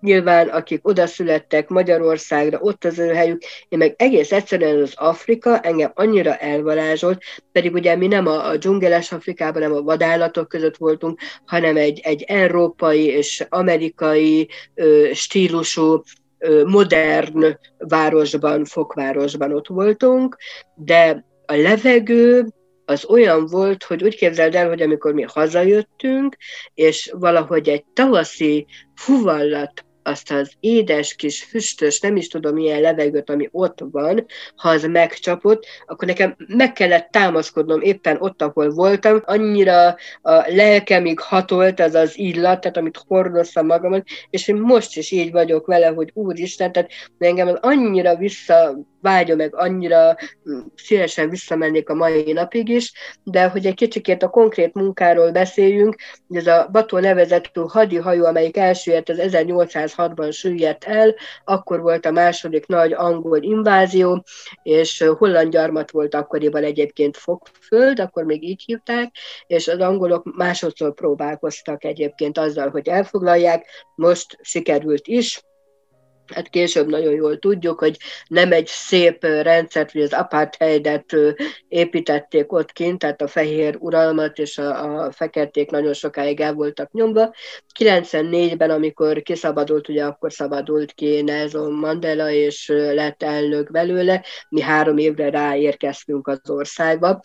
nyilván 0.00 0.48
akik 0.48 0.88
oda 0.88 1.06
születtek 1.06 1.68
Magyarországra, 1.68 2.58
ott 2.60 2.84
az 2.84 2.98
ő 2.98 3.12
helyük, 3.12 3.42
én 3.68 3.78
meg 3.78 3.94
egész 3.98 4.32
egyszerűen 4.32 4.82
az 4.82 4.92
Afrika 4.96 5.60
engem 5.60 5.90
annyira 5.94 6.36
elvarázsolt, 6.36 7.22
pedig 7.52 7.74
ugye 7.74 7.96
mi 7.96 8.06
nem 8.06 8.26
a, 8.26 8.48
a 8.48 8.56
dzsungeles 8.56 9.12
Afrikában, 9.12 9.62
nem 9.62 9.72
a 9.72 9.82
vadállatok 9.82 10.48
között 10.48 10.76
voltunk, 10.76 11.20
hanem 11.44 11.76
egy, 11.76 12.00
egy 12.02 12.22
európai 12.22 13.04
és 13.06 13.46
amerikai 13.48 14.48
ö, 14.74 15.08
stílusú 15.12 16.02
modern 16.66 17.58
városban, 17.78 18.64
fokvárosban 18.64 19.52
ott 19.52 19.66
voltunk, 19.66 20.36
de 20.74 21.24
a 21.46 21.54
levegő 21.54 22.46
az 22.84 23.04
olyan 23.04 23.46
volt, 23.46 23.84
hogy 23.84 24.02
úgy 24.02 24.16
képzeld 24.16 24.54
el, 24.54 24.68
hogy 24.68 24.82
amikor 24.82 25.12
mi 25.12 25.22
hazajöttünk, 25.22 26.36
és 26.74 27.12
valahogy 27.18 27.68
egy 27.68 27.84
tavaszi 27.92 28.66
fuvallat 28.94 29.85
azt 30.06 30.32
az 30.32 30.52
édes 30.60 31.14
kis 31.14 31.42
füstös, 31.42 32.00
nem 32.00 32.16
is 32.16 32.28
tudom 32.28 32.54
milyen 32.54 32.80
levegőt, 32.80 33.30
ami 33.30 33.48
ott 33.52 33.78
van, 33.90 34.26
ha 34.56 34.68
az 34.68 34.84
megcsapott, 34.84 35.66
akkor 35.86 36.08
nekem 36.08 36.36
meg 36.46 36.72
kellett 36.72 37.10
támaszkodnom 37.10 37.80
éppen 37.80 38.16
ott, 38.20 38.42
ahol 38.42 38.70
voltam, 38.70 39.22
annyira 39.24 39.96
a 40.22 40.44
lelkemig 40.46 41.20
hatolt 41.20 41.80
az 41.80 41.94
az 41.94 42.18
illat, 42.18 42.60
tehát 42.60 42.76
amit 42.76 43.00
hordoztam 43.06 43.66
magamon, 43.66 44.04
és 44.30 44.48
én 44.48 44.56
most 44.56 44.96
is 44.96 45.10
így 45.10 45.32
vagyok 45.32 45.66
vele, 45.66 45.86
hogy 45.86 46.10
úristen, 46.14 46.72
tehát 46.72 46.90
engem 47.18 47.48
az 47.48 47.58
annyira 47.60 48.16
vissza 48.16 48.78
vágyom, 49.06 49.36
meg 49.36 49.54
annyira 49.54 50.16
mm, 50.50 50.58
szívesen 50.76 51.30
visszamennék 51.30 51.88
a 51.88 51.94
mai 51.94 52.32
napig 52.32 52.68
is, 52.68 52.92
de 53.22 53.48
hogy 53.48 53.66
egy 53.66 53.74
kicsikét 53.74 54.22
a 54.22 54.28
konkrét 54.28 54.74
munkáról 54.74 55.30
beszéljünk, 55.30 55.96
ez 56.30 56.46
a 56.46 56.68
Bató 56.72 56.98
nevezetű 56.98 57.60
hadihajó, 57.60 58.24
amelyik 58.24 58.56
elsüllyedt 58.56 59.08
az 59.08 59.18
1806-ban 59.96 60.32
süllyedt 60.32 60.84
el, 60.84 61.14
akkor 61.44 61.80
volt 61.80 62.06
a 62.06 62.10
második 62.10 62.66
nagy 62.66 62.92
angol 62.92 63.42
invázió, 63.42 64.24
és 64.62 65.04
holland 65.18 65.52
gyarmat 65.52 65.90
volt 65.90 66.14
akkoriban 66.14 66.64
egyébként 66.64 67.16
fogföld, 67.16 68.00
akkor 68.00 68.24
még 68.24 68.42
így 68.42 68.62
hívták, 68.66 69.14
és 69.46 69.68
az 69.68 69.78
angolok 69.78 70.36
másodszor 70.36 70.94
próbálkoztak 70.94 71.84
egyébként 71.84 72.38
azzal, 72.38 72.70
hogy 72.70 72.88
elfoglalják, 72.88 73.66
most 73.94 74.38
sikerült 74.40 75.06
is, 75.06 75.40
hát 76.34 76.48
később 76.48 76.88
nagyon 76.88 77.12
jól 77.12 77.38
tudjuk, 77.38 77.78
hogy 77.78 77.96
nem 78.28 78.52
egy 78.52 78.66
szép 78.66 79.24
rendszert, 79.24 79.92
hogy 79.92 80.02
az 80.02 80.12
apartheidet 80.12 81.16
építették 81.68 82.52
ott 82.52 82.72
kint, 82.72 82.98
tehát 82.98 83.22
a 83.22 83.26
fehér 83.26 83.76
uralmat 83.78 84.38
és 84.38 84.58
a, 84.58 85.04
a 85.04 85.10
feketék 85.10 85.70
nagyon 85.70 85.92
sokáig 85.92 86.40
el 86.40 86.52
voltak 86.52 86.92
nyomva. 86.92 87.34
94-ben, 87.78 88.70
amikor 88.70 89.22
kiszabadult, 89.22 89.88
ugye 89.88 90.04
akkor 90.04 90.32
szabadult 90.32 90.92
ki 90.92 91.22
Nelson 91.22 91.72
Mandela, 91.72 92.30
és 92.30 92.68
lett 92.68 93.22
elnök 93.22 93.70
belőle, 93.70 94.24
mi 94.48 94.60
három 94.60 94.98
évre 94.98 95.30
ráérkeztünk 95.30 96.28
az 96.28 96.50
országba. 96.50 97.20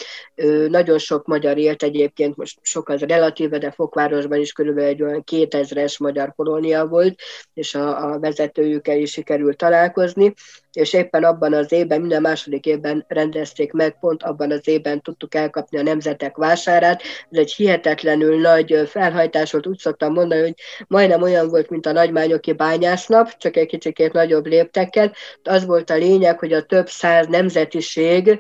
Nagyon 0.67 0.97
sok 0.97 1.25
magyar 1.25 1.57
élt 1.57 1.83
egyébként, 1.83 2.35
most 2.35 2.59
sok 2.61 2.89
az 2.89 3.01
relatíve, 3.01 3.57
de 3.57 3.71
Fokvárosban 3.71 4.39
is 4.39 4.51
körülbelül 4.51 4.89
egy 4.89 5.01
olyan 5.01 5.23
2000-es 5.31 5.99
magyar 5.99 6.33
kolónia 6.35 6.87
volt, 6.87 7.19
és 7.53 7.75
a, 7.75 8.11
a 8.11 8.19
vezetőjük 8.19 8.87
akikkel 8.91 8.97
is 8.97 9.11
sikerült 9.11 9.57
találkozni, 9.57 10.33
és 10.73 10.93
éppen 10.93 11.23
abban 11.23 11.53
az 11.53 11.71
évben, 11.71 11.99
minden 11.99 12.21
második 12.21 12.65
évben 12.65 13.05
rendezték 13.07 13.71
meg, 13.71 13.99
pont 13.99 14.23
abban 14.23 14.51
az 14.51 14.67
évben 14.67 15.01
tudtuk 15.01 15.35
elkapni 15.35 15.77
a 15.77 15.81
Nemzetek 15.81 16.35
vásárát. 16.35 17.01
Ez 17.29 17.37
egy 17.37 17.53
hihetetlenül 17.53 18.39
nagy 18.39 18.89
felhajtás 18.89 19.51
volt, 19.51 19.67
úgy 19.67 19.77
szoktam 19.77 20.13
mondani, 20.13 20.41
hogy 20.41 20.55
majdnem 20.87 21.21
olyan 21.21 21.49
volt, 21.49 21.69
mint 21.69 21.85
a 21.85 21.91
nagymányoki 21.91 22.53
bányásznap, 22.53 23.37
csak 23.37 23.57
egy 23.57 23.67
kicsikét 23.67 24.13
nagyobb 24.13 24.45
léptekkel. 24.45 25.13
Az 25.43 25.65
volt 25.65 25.89
a 25.89 25.95
lényeg, 25.95 26.39
hogy 26.39 26.53
a 26.53 26.63
több 26.63 26.87
száz 26.89 27.27
nemzetiség 27.27 28.39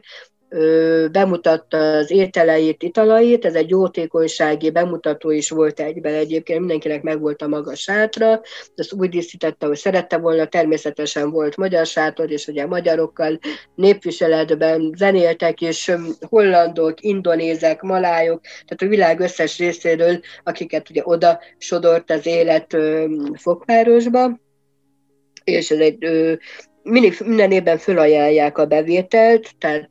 bemutatta 1.11 1.77
az 1.77 2.11
ételeit, 2.11 2.83
italait, 2.83 3.45
ez 3.45 3.55
egy 3.55 3.69
jótékonysági 3.69 4.71
bemutató 4.71 5.29
is 5.29 5.49
volt 5.49 5.79
egyben 5.79 6.13
egyébként, 6.13 6.59
mindenkinek 6.59 7.01
megvolt 7.01 7.41
a 7.41 7.47
maga 7.47 7.75
sátra, 7.75 8.41
ezt 8.75 8.93
úgy 8.93 9.09
díszítette, 9.09 9.65
hogy 9.65 9.77
szerette 9.77 10.17
volna, 10.17 10.45
természetesen 10.45 11.31
volt 11.31 11.57
magyar 11.57 11.85
sátor, 11.85 12.31
és 12.31 12.47
ugye 12.47 12.65
magyarokkal 12.65 13.39
népviseletben. 13.75 14.93
Zenéltek, 14.97 15.61
és 15.61 15.91
hollandok, 16.29 17.01
indonézek, 17.01 17.81
malájok, 17.81 18.41
tehát 18.41 18.81
a 18.81 18.87
világ 18.87 19.19
összes 19.19 19.57
részéről, 19.57 20.19
akiket 20.43 20.89
ugye 20.89 21.01
oda 21.05 21.39
sodort 21.57 22.11
az 22.11 22.25
élet 22.25 22.77
Fokvárosba, 23.33 24.39
és 25.43 25.71
ez 25.71 25.79
egy 25.79 25.97
minden 26.83 27.51
évben 27.51 27.77
fölajánlják 27.77 28.57
a 28.57 28.65
bevételt, 28.65 29.49
tehát 29.57 29.89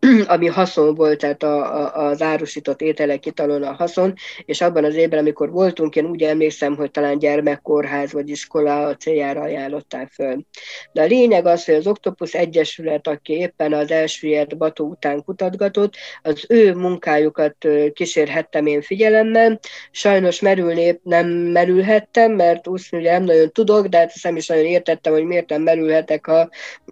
ami 0.26 0.46
haszon 0.46 0.94
volt, 0.94 1.18
tehát 1.18 1.42
a, 1.42 1.76
a, 1.76 2.06
az 2.06 2.22
árusított 2.22 2.80
ételek 2.80 3.26
italon 3.26 3.62
a 3.62 3.72
haszon, 3.72 4.14
és 4.44 4.60
abban 4.60 4.84
az 4.84 4.94
évben, 4.94 5.18
amikor 5.18 5.50
voltunk, 5.50 5.96
én 5.96 6.04
úgy 6.04 6.22
emlékszem, 6.22 6.76
hogy 6.76 6.90
talán 6.90 7.18
gyermekkórház 7.18 8.12
vagy 8.12 8.28
iskola 8.28 8.86
a 8.86 8.96
céljára 8.96 9.40
ajánlották 9.40 10.10
föl. 10.10 10.44
De 10.92 11.02
a 11.02 11.06
lényeg 11.06 11.46
az, 11.46 11.64
hogy 11.64 11.74
az 11.74 11.86
Octopus 11.86 12.34
Egyesület, 12.34 13.06
aki 13.06 13.32
éppen 13.32 13.72
az 13.72 13.90
elsüllyedt 13.90 14.56
Bató 14.56 14.86
után 14.86 15.24
kutatgatott, 15.24 15.94
az 16.22 16.44
ő 16.48 16.74
munkájukat 16.74 17.66
kísérhettem 17.92 18.66
én 18.66 18.82
figyelemmel. 18.82 19.60
Sajnos 19.90 20.40
merülni 20.40 21.00
nem 21.02 21.28
merülhettem, 21.28 22.32
mert 22.32 22.68
úszni 22.68 22.98
ugye 22.98 23.12
nem 23.12 23.24
nagyon 23.24 23.52
tudok, 23.52 23.86
de 23.86 23.98
hát 23.98 24.12
nem 24.22 24.36
is 24.36 24.46
nagyon 24.46 24.64
értettem, 24.64 25.12
hogy 25.12 25.24
miért 25.24 25.48
nem 25.48 25.62
merülhetek, 25.62 26.26
ha, 26.26 26.48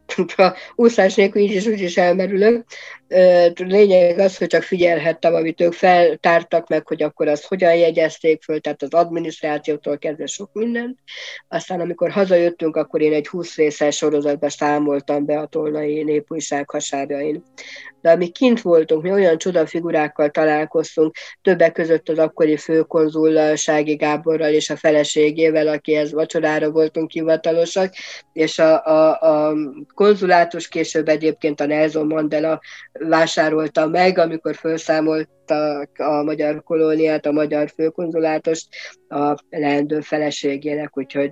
ha 0.36 0.54
úszás 0.74 1.14
nélkül 1.14 1.42
így 1.42 1.54
is 1.54 1.66
úgy 1.66 1.80
is 1.80 1.96
elmerülök 1.96 2.64
lényeg 3.56 4.18
az, 4.18 4.36
hogy 4.36 4.46
csak 4.46 4.62
figyelhettem, 4.62 5.34
amit 5.34 5.60
ők 5.60 5.72
feltártak 5.72 6.68
meg, 6.68 6.86
hogy 6.86 7.02
akkor 7.02 7.28
azt 7.28 7.46
hogyan 7.46 7.74
jegyezték 7.74 8.42
föl, 8.42 8.60
tehát 8.60 8.82
az 8.82 8.94
adminisztrációtól 8.94 9.98
kezdve 9.98 10.26
sok 10.26 10.50
mindent. 10.52 10.98
Aztán 11.48 11.80
amikor 11.80 12.10
hazajöttünk, 12.10 12.76
akkor 12.76 13.00
én 13.00 13.12
egy 13.12 13.28
20 13.28 13.56
részes 13.56 13.96
sorozatban 13.96 14.48
számoltam 14.48 15.24
be 15.24 15.38
a 15.38 15.46
tolnai 15.46 16.02
népújság 16.02 16.70
hasárjain. 16.70 17.42
De 18.06 18.12
amíg 18.12 18.32
kint 18.32 18.60
voltunk, 18.60 19.02
mi 19.02 19.10
olyan 19.10 19.38
csodafigurákkal 19.38 20.30
találkoztunk, 20.30 21.14
többek 21.42 21.72
között 21.72 22.08
az 22.08 22.18
akkori 22.18 22.56
főkonzul 22.56 23.56
Sági 23.56 23.94
Gáborral 23.94 24.52
és 24.52 24.70
a 24.70 24.76
feleségével, 24.76 25.68
akihez 25.68 26.12
vacsorára 26.12 26.70
voltunk 26.70 27.10
hivatalosak, 27.10 27.94
és 28.32 28.58
a, 28.58 28.84
a, 28.84 29.20
a 29.20 29.54
konzulátus 29.94 30.68
később 30.68 31.08
egyébként 31.08 31.60
a 31.60 31.66
Nelson 31.66 32.06
Mandela 32.06 32.60
vásárolta 32.92 33.86
meg, 33.86 34.18
amikor 34.18 34.54
felszámoltak 34.54 35.90
a 35.98 36.22
magyar 36.22 36.62
kolóniát, 36.62 37.26
a 37.26 37.32
magyar 37.32 37.70
főkonzulátost 37.74 38.68
a 39.08 39.34
leendő 39.50 40.00
feleségének, 40.00 40.98
úgyhogy 40.98 41.30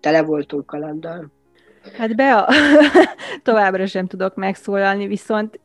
tele 0.00 0.22
voltunk 0.22 0.66
kalanddal. 0.66 1.32
Hát 1.98 2.16
be 2.16 2.36
a... 2.36 2.48
továbbra 3.42 3.86
sem 3.86 4.06
tudok 4.06 4.34
megszólalni, 4.34 5.06
viszont 5.06 5.60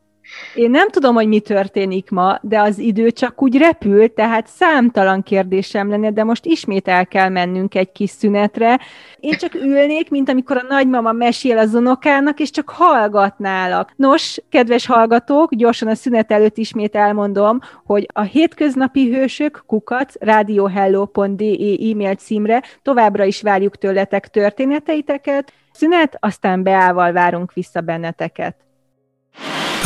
én 0.54 0.70
nem 0.70 0.88
tudom, 0.88 1.14
hogy 1.14 1.28
mi 1.28 1.40
történik 1.40 2.10
ma, 2.10 2.38
de 2.42 2.60
az 2.60 2.78
idő 2.78 3.10
csak 3.10 3.42
úgy 3.42 3.56
repül, 3.56 4.14
tehát 4.14 4.46
számtalan 4.46 5.22
kérdésem 5.22 5.88
lenne, 5.88 6.10
de 6.10 6.24
most 6.24 6.44
ismét 6.44 6.88
el 6.88 7.06
kell 7.06 7.28
mennünk 7.28 7.74
egy 7.74 7.92
kis 7.92 8.10
szünetre. 8.10 8.80
Én 9.20 9.36
csak 9.36 9.54
ülnék, 9.54 10.10
mint 10.10 10.28
amikor 10.28 10.56
a 10.56 10.66
nagymama 10.68 11.12
mesél 11.12 11.58
az 11.58 11.74
unokának, 11.74 12.40
és 12.40 12.50
csak 12.50 12.70
hallgatnálak. 12.70 13.92
Nos, 13.96 14.42
kedves 14.48 14.86
hallgatók, 14.86 15.54
gyorsan 15.54 15.88
a 15.88 15.94
szünet 15.94 16.32
előtt 16.32 16.56
ismét 16.56 16.96
elmondom, 16.96 17.60
hogy 17.84 18.06
a 18.12 18.22
hétköznapi 18.22 19.12
hősök 19.12 19.62
kukac 19.66 20.14
radiohello.de 20.20 21.50
e-mail 21.90 22.14
címre 22.14 22.62
továbbra 22.82 23.24
is 23.24 23.42
várjuk 23.42 23.76
tőletek 23.76 24.28
történeteiteket. 24.28 25.52
Szünet, 25.72 26.16
aztán 26.20 26.62
beával 26.62 27.12
várunk 27.12 27.52
vissza 27.52 27.80
benneteket. 27.80 28.65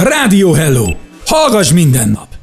Rádió 0.02 0.52
Hello! 0.52 0.96
Hallgass 1.26 1.72
minden 1.72 2.08
nap! 2.08 2.39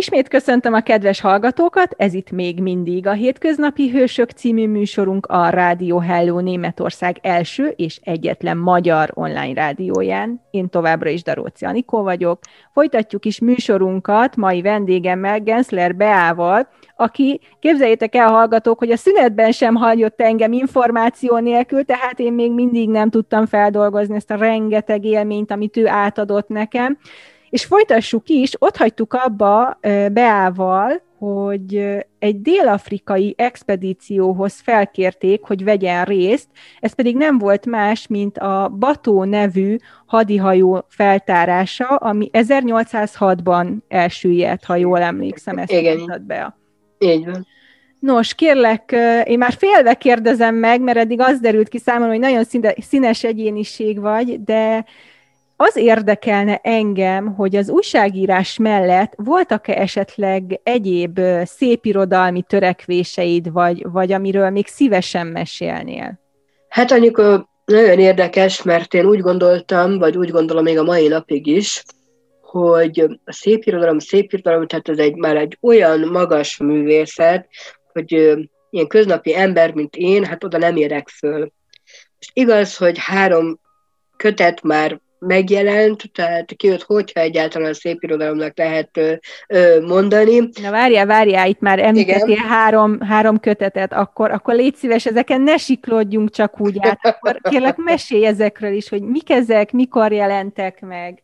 Ismét 0.00 0.28
köszöntöm 0.28 0.72
a 0.72 0.80
kedves 0.80 1.20
hallgatókat, 1.20 1.94
ez 1.96 2.14
itt 2.14 2.30
még 2.30 2.60
mindig 2.60 3.06
a 3.06 3.12
Hétköznapi 3.12 3.90
Hősök 3.90 4.30
című 4.30 4.68
műsorunk 4.68 5.26
a 5.26 5.48
Rádió 5.48 5.98
Hello 5.98 6.40
Németország 6.40 7.18
első 7.22 7.72
és 7.76 8.00
egyetlen 8.02 8.56
magyar 8.56 9.10
online 9.14 9.52
rádióján. 9.54 10.40
Én 10.50 10.68
továbbra 10.68 11.08
is 11.08 11.22
Daróci 11.22 11.64
Anikó 11.64 12.02
vagyok. 12.02 12.38
Folytatjuk 12.72 13.24
is 13.24 13.40
műsorunkat 13.40 14.36
mai 14.36 14.62
vendégemmel, 14.62 15.40
Gensler 15.40 15.96
Beával, 15.96 16.68
aki, 16.96 17.40
képzeljétek 17.58 18.14
el, 18.14 18.28
hallgatók, 18.28 18.78
hogy 18.78 18.90
a 18.90 18.96
szünetben 18.96 19.52
sem 19.52 19.74
hagyott 19.74 20.20
engem 20.20 20.52
információ 20.52 21.38
nélkül, 21.38 21.84
tehát 21.84 22.18
én 22.18 22.32
még 22.32 22.52
mindig 22.52 22.88
nem 22.88 23.10
tudtam 23.10 23.46
feldolgozni 23.46 24.14
ezt 24.14 24.30
a 24.30 24.36
rengeteg 24.36 25.04
élményt, 25.04 25.50
amit 25.50 25.76
ő 25.76 25.88
átadott 25.88 26.48
nekem. 26.48 26.98
És 27.50 27.64
folytassuk 27.64 28.28
is, 28.28 28.52
ott 28.58 28.76
hagytuk 28.76 29.14
abba 29.14 29.78
Beával, 30.12 31.02
hogy 31.18 31.96
egy 32.18 32.40
dél-afrikai 32.40 33.34
expedícióhoz 33.38 34.60
felkérték, 34.60 35.42
hogy 35.42 35.64
vegyen 35.64 36.04
részt, 36.04 36.48
ez 36.80 36.92
pedig 36.92 37.16
nem 37.16 37.38
volt 37.38 37.66
más, 37.66 38.06
mint 38.06 38.38
a 38.38 38.68
Bató 38.78 39.24
nevű 39.24 39.76
hadihajó 40.06 40.84
feltárása, 40.88 41.86
ami 41.86 42.30
1806-ban 42.32 43.72
elsüllyedt, 43.88 44.64
ha 44.64 44.76
jól 44.76 45.00
emlékszem, 45.00 45.58
ezt 45.58 45.72
Igen. 45.72 46.24
be. 46.26 46.56
Így 46.98 47.24
van. 47.24 47.46
Nos, 47.98 48.34
kérlek, 48.34 48.96
én 49.24 49.38
már 49.38 49.52
félve 49.52 49.94
kérdezem 49.94 50.54
meg, 50.54 50.80
mert 50.80 50.98
eddig 50.98 51.20
az 51.20 51.40
derült 51.40 51.68
ki 51.68 51.78
számomra, 51.78 52.08
hogy 52.08 52.18
nagyon 52.18 52.44
színes 52.76 53.24
egyéniség 53.24 54.00
vagy, 54.00 54.42
de 54.42 54.84
az 55.62 55.76
érdekelne 55.76 56.60
engem, 56.62 57.34
hogy 57.34 57.56
az 57.56 57.68
újságírás 57.68 58.56
mellett 58.58 59.12
voltak-e 59.16 59.72
esetleg 59.72 60.60
egyéb 60.62 61.20
szépirodalmi 61.44 62.42
törekvéseid, 62.42 63.52
vagy, 63.52 63.86
vagy 63.92 64.12
amiről 64.12 64.50
még 64.50 64.66
szívesen 64.66 65.26
mesélnél? 65.26 66.20
Hát 66.68 66.90
amikor 66.90 67.46
nagyon 67.64 67.98
érdekes, 67.98 68.62
mert 68.62 68.94
én 68.94 69.04
úgy 69.04 69.20
gondoltam, 69.20 69.98
vagy 69.98 70.16
úgy 70.16 70.30
gondolom 70.30 70.62
még 70.62 70.78
a 70.78 70.82
mai 70.82 71.08
napig 71.08 71.46
is, 71.46 71.82
hogy 72.40 73.00
a 73.24 73.32
szépirodalom, 73.32 73.98
szépirodalom, 73.98 74.66
tehát 74.66 74.88
ez 74.88 74.98
egy, 74.98 75.14
már 75.14 75.36
egy 75.36 75.58
olyan 75.60 76.00
magas 76.00 76.56
művészet, 76.56 77.48
hogy 77.92 78.12
ilyen 78.70 78.86
köznapi 78.86 79.36
ember, 79.36 79.74
mint 79.74 79.96
én, 79.96 80.24
hát 80.24 80.44
oda 80.44 80.58
nem 80.58 80.76
érek 80.76 81.08
föl. 81.08 81.52
És 82.18 82.30
igaz, 82.32 82.76
hogy 82.76 82.96
három 82.98 83.60
kötet 84.16 84.62
már 84.62 85.00
megjelent, 85.20 86.02
tehát 86.14 86.52
kijött, 86.56 86.82
hogyha 86.82 87.20
egyáltalán 87.20 87.72
szép 87.72 88.02
irodalomnak 88.02 88.58
lehet 88.58 89.20
mondani. 89.86 90.48
Na 90.62 90.70
várjál, 90.70 91.06
várjál, 91.06 91.48
itt 91.48 91.60
már 91.60 91.78
említettél 91.78 92.36
három, 92.36 93.00
három 93.00 93.40
kötetet, 93.40 93.92
akkor, 93.92 94.30
akkor 94.30 94.54
légy 94.54 94.74
szíves, 94.74 95.06
ezeken 95.06 95.40
ne 95.40 95.56
siklódjunk 95.56 96.30
csak 96.30 96.60
úgy 96.60 96.76
át, 96.80 96.98
akkor 97.02 97.40
kérlek 97.42 97.76
mesélj 97.76 98.26
ezekről 98.26 98.72
is, 98.72 98.88
hogy 98.88 99.02
mik 99.02 99.30
ezek, 99.30 99.72
mikor 99.72 100.12
jelentek 100.12 100.80
meg. 100.80 101.22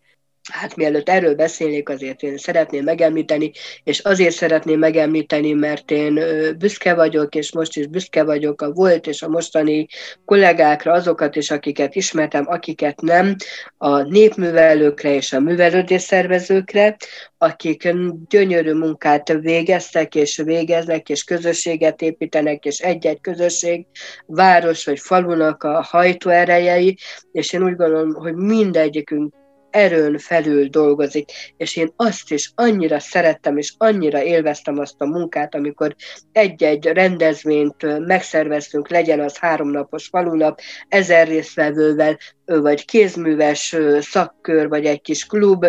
Hát 0.53 0.77
mielőtt 0.77 1.09
erről 1.09 1.35
beszélnék, 1.35 1.89
azért 1.89 2.23
én 2.23 2.37
szeretném 2.37 2.85
megemlíteni, 2.85 3.51
és 3.85 3.99
azért 3.99 4.35
szeretném 4.35 4.79
megemlíteni, 4.79 5.53
mert 5.53 5.91
én 5.91 6.21
büszke 6.59 6.95
vagyok, 6.95 7.35
és 7.35 7.53
most 7.53 7.77
is 7.77 7.87
büszke 7.87 8.25
vagyok 8.25 8.63
a 8.63 8.73
volt 8.73 9.07
és 9.07 9.23
a 9.23 9.29
mostani 9.29 9.87
kollégákra, 10.25 10.93
azokat 10.93 11.37
is, 11.37 11.51
akiket 11.51 11.95
ismertem, 11.95 12.45
akiket 12.49 13.01
nem, 13.01 13.37
a 13.79 14.03
népművelőkre 14.03 15.15
és 15.15 15.33
a 15.33 15.41
művelődés 15.41 16.03
szervezőkre, 16.03 16.97
akik 17.39 17.95
gyönyörű 18.29 18.73
munkát 18.73 19.33
végeztek 19.33 20.15
és 20.15 20.37
végeznek, 20.45 21.09
és 21.09 21.25
közösséget 21.25 22.03
építenek, 22.03 22.65
és 22.65 22.79
egy-egy 22.79 23.21
közösség, 23.21 23.87
város 24.27 24.85
vagy 24.85 24.99
falunak 24.99 25.63
a 25.63 25.83
hajtóerejei, 25.83 26.97
és 27.33 27.53
én 27.53 27.63
úgy 27.63 27.77
gondolom, 27.77 28.15
hogy 28.15 28.35
mindegyikünk 28.35 29.35
erőn 29.77 30.19
felül 30.19 30.69
dolgozik, 30.69 31.31
és 31.57 31.77
én 31.77 31.93
azt 31.97 32.31
is 32.31 32.53
annyira 32.55 32.99
szerettem, 32.99 33.57
és 33.57 33.75
annyira 33.77 34.23
élveztem 34.23 34.79
azt 34.79 35.01
a 35.01 35.07
munkát, 35.07 35.55
amikor 35.55 35.95
egy-egy 36.33 36.85
rendezvényt 36.85 38.07
megszerveztünk, 38.07 38.89
legyen 38.89 39.21
az 39.21 39.39
háromnapos 39.39 40.07
falunap, 40.07 40.61
ezer 40.89 41.29
részvevővel, 41.29 42.19
vagy 42.45 42.85
kézműves 42.85 43.77
szakkör, 44.01 44.69
vagy 44.69 44.85
egy 44.85 45.01
kis 45.01 45.27
klub, 45.27 45.67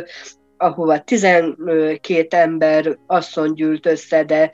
ahova 0.57 0.99
12 0.99 2.27
ember 2.29 2.97
asszony 3.07 3.53
gyűlt 3.53 3.85
össze, 3.85 4.23
de 4.23 4.51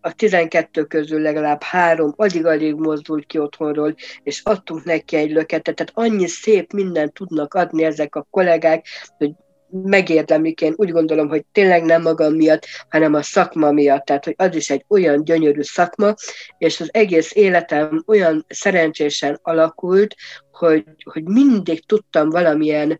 a 0.00 0.12
12 0.12 0.84
közül 0.84 1.20
legalább 1.20 1.62
három 1.62 2.12
alig-alig 2.16 2.74
mozdult 2.74 3.26
ki 3.26 3.38
otthonról, 3.38 3.94
és 4.22 4.40
adtunk 4.44 4.84
neki 4.84 5.16
egy 5.16 5.30
löketet. 5.30 5.74
Tehát 5.74 5.92
annyi 5.94 6.26
szép 6.26 6.72
mindent 6.72 7.12
tudnak 7.12 7.54
adni 7.54 7.84
ezek 7.84 8.14
a 8.14 8.26
kollégák, 8.30 8.86
hogy 9.18 9.30
megérdemlik, 9.70 10.60
én 10.60 10.74
úgy 10.76 10.90
gondolom, 10.90 11.28
hogy 11.28 11.44
tényleg 11.52 11.82
nem 11.82 12.02
magam 12.02 12.34
miatt, 12.34 12.66
hanem 12.88 13.14
a 13.14 13.22
szakma 13.22 13.70
miatt, 13.70 14.04
tehát 14.04 14.24
hogy 14.24 14.34
az 14.36 14.54
is 14.54 14.70
egy 14.70 14.84
olyan 14.88 15.24
gyönyörű 15.24 15.62
szakma, 15.62 16.14
és 16.58 16.80
az 16.80 16.88
egész 16.92 17.34
életem 17.34 18.02
olyan 18.06 18.44
szerencsésen 18.48 19.38
alakult, 19.42 20.14
hogy, 20.52 20.84
hogy 21.04 21.24
mindig 21.24 21.86
tudtam 21.86 22.30
valamilyen 22.30 22.98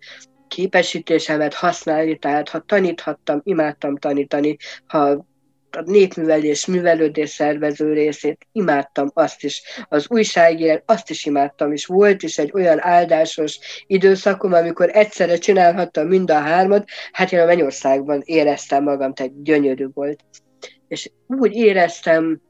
képesítésemet 0.48 1.54
használni, 1.54 2.18
tehát 2.18 2.48
ha 2.48 2.58
taníthattam, 2.58 3.40
imádtam 3.44 3.96
tanítani, 3.96 4.56
ha 4.86 5.26
a 5.76 5.83
népművelés, 5.85 6.66
művelődés 6.66 7.30
szervező 7.30 7.92
részét, 7.92 8.46
imádtam 8.52 9.11
azt 9.14 9.44
is, 9.44 9.62
az 9.88 10.06
újságírás, 10.09 10.83
azt 10.87 11.11
is 11.11 11.24
imádtam, 11.24 11.72
és 11.72 11.87
volt 11.87 12.22
is 12.22 12.38
egy 12.38 12.50
olyan 12.54 12.78
áldásos 12.80 13.59
időszakom, 13.87 14.52
amikor 14.52 14.90
egyszerre 14.92 15.37
csinálhattam 15.37 16.06
mind 16.06 16.30
a 16.30 16.38
hármat, 16.38 16.88
hát 17.12 17.33
én 17.33 17.40
a 17.40 17.44
Mennyországban 17.44 18.22
éreztem 18.24 18.83
magam, 18.83 19.14
tehát 19.14 19.42
gyönyörű 19.42 19.87
volt. 19.94 20.20
És 20.88 21.11
úgy 21.26 21.54
éreztem, 21.54 22.40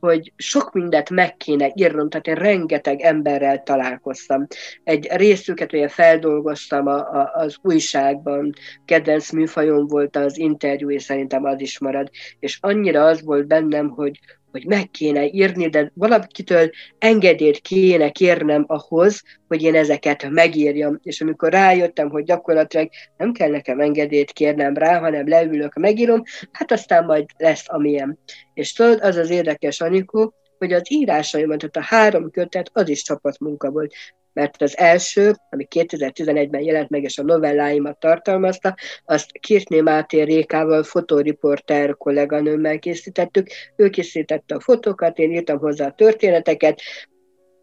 hogy 0.00 0.32
sok 0.36 0.72
mindent 0.72 1.10
meg 1.10 1.36
kéne 1.36 1.72
írnom, 1.74 2.08
tehát 2.08 2.26
én 2.26 2.34
rengeteg 2.34 3.00
emberrel 3.00 3.62
találkoztam. 3.62 4.46
Egy 4.84 5.08
részüket 5.10 5.72
ugye 5.72 5.88
feldolgoztam 5.88 6.86
a, 6.86 6.96
a, 6.96 7.30
az 7.34 7.56
újságban, 7.62 8.52
kedvenc 8.84 9.30
műfajom 9.30 9.86
volt 9.86 10.16
az 10.16 10.38
interjú, 10.38 10.90
és 10.90 11.02
szerintem 11.02 11.44
az 11.44 11.60
is 11.60 11.78
marad. 11.78 12.10
És 12.38 12.58
annyira 12.60 13.04
az 13.04 13.24
volt 13.24 13.46
bennem, 13.46 13.88
hogy, 13.88 14.20
hogy 14.54 14.66
meg 14.66 14.90
kéne 14.90 15.26
írni, 15.26 15.68
de 15.68 15.90
valakitől 15.94 16.70
engedélyt 16.98 17.58
kéne 17.58 18.10
kérnem 18.10 18.64
ahhoz, 18.66 19.22
hogy 19.48 19.62
én 19.62 19.74
ezeket 19.74 20.30
megírjam. 20.30 20.98
És 21.02 21.20
amikor 21.20 21.52
rájöttem, 21.52 22.10
hogy 22.10 22.24
gyakorlatilag 22.24 22.88
nem 23.16 23.32
kell 23.32 23.50
nekem 23.50 23.80
engedélyt 23.80 24.32
kérnem 24.32 24.74
rá, 24.74 24.98
hanem 24.98 25.28
leülök, 25.28 25.74
megírom, 25.74 26.22
hát 26.52 26.72
aztán 26.72 27.04
majd 27.04 27.26
lesz 27.36 27.64
amilyen. 27.66 28.18
És 28.54 28.72
tudod, 28.72 29.00
az 29.00 29.16
az 29.16 29.30
érdekes, 29.30 29.80
Anikó, 29.80 30.34
hogy 30.58 30.72
az 30.72 30.92
írásaimat, 30.92 31.58
tehát 31.58 31.76
a 31.76 31.94
három 31.94 32.30
kötet, 32.30 32.70
az 32.72 32.88
is 32.88 33.02
csapatmunka 33.02 33.70
volt 33.70 33.94
mert 34.34 34.62
az 34.62 34.78
első, 34.78 35.34
ami 35.50 35.66
2011-ben 35.74 36.60
jelent 36.60 36.90
meg, 36.90 37.02
és 37.02 37.18
a 37.18 37.22
novelláimat 37.22 37.98
tartalmazta, 37.98 38.74
azt 39.04 39.32
Kirtné 39.40 39.80
Máté 39.80 40.22
Rékával, 40.22 40.82
fotóriporter 40.82 41.96
kolléganőmmel 41.96 42.78
készítettük. 42.78 43.46
Ő 43.76 43.90
készítette 43.90 44.54
a 44.54 44.60
fotókat, 44.60 45.18
én 45.18 45.32
írtam 45.32 45.58
hozzá 45.58 45.86
a 45.86 45.94
történeteket, 45.96 46.80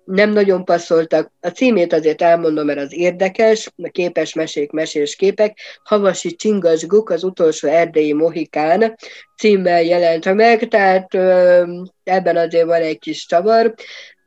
nem 0.03 0.29
nagyon 0.29 0.65
passzoltak. 0.65 1.31
A 1.39 1.47
címét 1.47 1.93
azért 1.93 2.21
elmondom, 2.21 2.65
mert 2.65 2.79
az 2.79 2.93
érdekes, 2.93 3.69
a 3.83 3.89
képes 3.89 4.33
mesék, 4.33 4.71
mesés 4.71 5.15
képek. 5.15 5.57
Havasi 5.83 6.35
Csingas 6.35 6.85
Guk, 6.85 7.09
az 7.09 7.23
utolsó 7.23 7.67
erdélyi 7.67 8.13
mohikán 8.13 8.95
címmel 9.37 9.83
jelent 9.83 10.33
meg, 10.33 10.67
tehát 10.67 11.13
ebben 12.03 12.37
azért 12.37 12.65
van 12.65 12.81
egy 12.81 12.99
kis 12.99 13.25
csavar. 13.25 13.73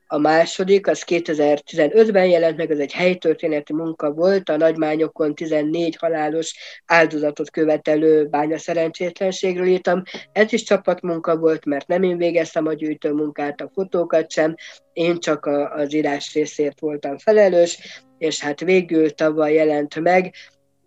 A 0.07 0.19
második, 0.19 0.87
az 0.87 1.05
2015-ben 1.07 2.27
jelent 2.27 2.57
meg, 2.57 2.71
az 2.71 2.79
egy 2.79 2.93
helytörténeti 2.93 3.73
munka 3.73 4.13
volt, 4.13 4.49
a 4.49 4.57
nagymányokon 4.57 5.35
14 5.35 5.97
halálos 5.97 6.55
áldozatot 6.87 7.51
követelő 7.51 8.27
bánya 8.27 8.59
szerencsétlenségről 8.59 9.67
írtam. 9.67 10.03
Ez 10.33 10.53
is 10.53 10.63
csapatmunka 10.63 11.37
volt, 11.37 11.65
mert 11.65 11.87
nem 11.87 12.03
én 12.03 12.17
végeztem 12.17 12.67
a 12.67 12.73
gyűjtő 12.73 13.13
munkát, 13.13 13.61
a 13.61 13.71
fotókat 13.75 14.31
sem, 14.31 14.55
én 14.93 15.19
csak 15.19 15.47
az 15.75 15.95
írás 15.95 16.35
részért 16.35 16.81
voltam 16.81 17.19
felelős, 17.19 18.03
és 18.19 18.41
hát 18.41 18.61
végül 18.61 19.11
tavaly 19.11 19.53
jelent 19.53 20.01
meg 20.01 20.35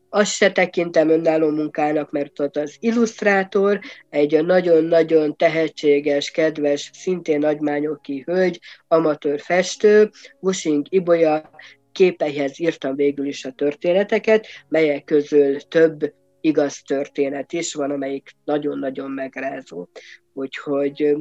azt 0.10 0.32
se 0.32 0.52
tekintem 0.52 1.10
önálló 1.10 1.50
munkának, 1.50 2.12
mert 2.12 2.40
ott 2.40 2.58
az 2.58 2.76
illusztrátor, 2.80 3.80
egy 4.10 4.46
nagyon-nagyon 4.46 5.36
tehetséges, 5.36 6.32
kedves, 6.32 6.90
szintén 6.94 7.40
nagymányoki 7.40 8.24
hölgy, 8.26 8.60
amatőr 8.88 9.40
festő, 9.40 10.10
Busing 10.40 10.86
Ibolya 10.90 11.50
képeihez 11.92 12.60
írtam 12.60 12.96
végül 12.96 13.26
is 13.26 13.46
a 13.46 13.52
történeteket, 13.52 14.48
melyek 14.68 15.04
közül 15.04 15.58
több 15.62 16.14
igaz 16.42 16.82
történet 16.82 17.54
is 17.54 17.74
van, 17.74 17.92
amelyik 17.92 18.32
nagyon-nagyon 18.44 19.12
megrázó. 19.12 19.88
Úgyhogy 20.34 21.16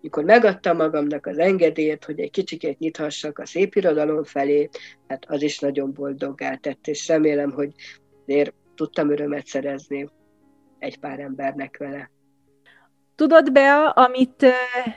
mikor 0.00 0.24
megadtam 0.24 0.76
magamnak 0.76 1.26
az 1.26 1.38
engedélyt, 1.38 2.04
hogy 2.04 2.20
egy 2.20 2.30
kicsikét 2.30 2.78
nyithassak 2.78 3.38
a 3.38 3.46
szép 3.46 3.74
irodalom 3.74 4.24
felé, 4.24 4.68
hát 5.08 5.24
az 5.28 5.42
is 5.42 5.58
nagyon 5.58 5.92
boldoggá 5.92 6.54
tett, 6.54 6.86
és 6.86 7.08
remélem, 7.08 7.50
hogy 7.50 7.70
azért 8.26 8.54
tudtam 8.74 9.10
örömet 9.10 9.46
szerezni 9.46 10.08
egy 10.78 10.98
pár 10.98 11.18
embernek 11.18 11.76
vele. 11.78 12.10
Tudod, 13.14 13.52
Bea, 13.52 13.90
amit 13.90 14.46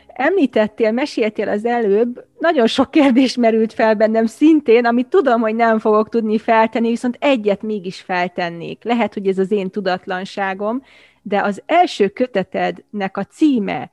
említettél, 0.07 0.91
meséltél 0.91 1.49
az 1.49 1.65
előbb, 1.65 2.25
nagyon 2.39 2.67
sok 2.67 2.91
kérdés 2.91 3.35
merült 3.35 3.73
fel 3.73 3.95
bennem 3.95 4.25
szintén, 4.25 4.85
amit 4.85 5.07
tudom, 5.07 5.41
hogy 5.41 5.55
nem 5.55 5.79
fogok 5.79 6.09
tudni 6.09 6.37
feltenni, 6.37 6.89
viszont 6.89 7.17
egyet 7.19 7.61
mégis 7.61 8.01
feltennék. 8.01 8.83
Lehet, 8.83 9.13
hogy 9.13 9.27
ez 9.27 9.37
az 9.37 9.51
én 9.51 9.69
tudatlanságom, 9.69 10.83
de 11.21 11.41
az 11.41 11.61
első 11.65 12.07
kötetednek 12.07 13.17
a 13.17 13.23
címe, 13.23 13.89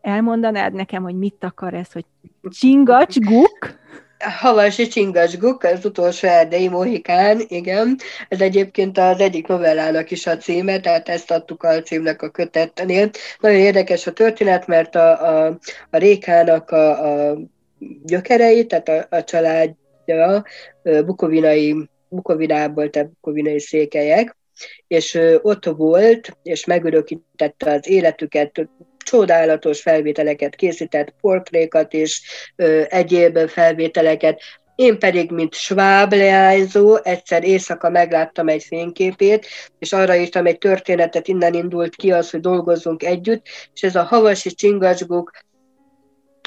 elmondanád 0.00 0.72
nekem, 0.72 1.02
hogy 1.02 1.14
mit 1.14 1.44
akar 1.44 1.74
ez, 1.74 1.92
hogy 1.92 2.04
csingacs 2.42 3.18
guk? 3.18 3.58
Havasi 4.18 4.86
Csingasguk, 4.86 5.62
az 5.62 5.84
utolsó 5.84 6.28
erdei 6.28 6.68
mohikán, 6.68 7.40
igen. 7.48 7.96
Ez 8.28 8.40
egyébként 8.40 8.98
az 8.98 9.20
egyik 9.20 9.46
novellának 9.46 10.10
is 10.10 10.26
a 10.26 10.36
címe, 10.36 10.80
tehát 10.80 11.08
ezt 11.08 11.30
adtuk 11.30 11.62
a 11.62 11.82
címnek 11.82 12.22
a 12.22 12.30
kötetnél. 12.30 13.10
Nagyon 13.40 13.58
érdekes 13.58 14.06
a 14.06 14.12
történet, 14.12 14.66
mert 14.66 14.94
a, 14.94 15.46
a, 15.46 15.58
a 15.90 15.96
Rékának 15.98 16.70
a, 16.70 17.30
a 17.30 17.38
gyökerei, 18.04 18.66
tehát 18.66 18.88
a, 18.88 19.16
a 19.16 19.24
családja 19.24 20.44
bukovinai, 21.04 21.88
bukovinából, 22.08 22.90
tehát 22.90 23.08
bukovinai 23.08 23.60
székelyek, 23.60 24.36
és 24.86 25.18
ott 25.42 25.64
volt, 25.64 26.36
és 26.42 26.64
megörökítette 26.64 27.72
az 27.72 27.88
életüket 27.88 28.68
csodálatos 29.06 29.80
felvételeket 29.80 30.54
készített, 30.54 31.14
portrékat 31.20 31.92
és 31.92 32.20
ö, 32.56 32.82
egyéb 32.88 33.38
felvételeket, 33.38 34.40
én 34.76 34.98
pedig, 34.98 35.30
mint 35.30 35.54
sváb 35.54 36.12
leányzó, 36.12 36.96
egyszer 37.02 37.44
éjszaka 37.44 37.90
megláttam 37.90 38.48
egy 38.48 38.62
fényképét, 38.62 39.46
és 39.78 39.92
arra 39.92 40.16
írtam 40.16 40.46
egy 40.46 40.58
történetet, 40.58 41.28
innen 41.28 41.54
indult 41.54 41.96
ki 41.96 42.12
az, 42.12 42.30
hogy 42.30 42.40
dolgozzunk 42.40 43.02
együtt, 43.02 43.46
és 43.74 43.82
ez 43.82 43.96
a 43.96 44.02
havasi 44.02 44.50
csingacsguk, 44.50 45.30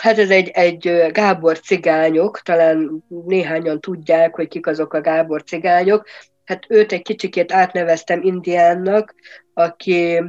hát 0.01 0.17
ez 0.17 0.29
egy, 0.29 0.49
egy 0.49 1.11
Gábor 1.11 1.59
cigányok, 1.59 2.39
talán 2.39 3.03
néhányan 3.25 3.81
tudják, 3.81 4.35
hogy 4.35 4.47
kik 4.47 4.67
azok 4.67 4.93
a 4.93 5.01
Gábor 5.01 5.43
cigányok, 5.43 6.05
hát 6.45 6.65
őt 6.67 6.91
egy 6.91 7.01
kicsikét 7.01 7.51
átneveztem 7.51 8.21
Indiánnak, 8.21 9.15
aki 9.53 10.23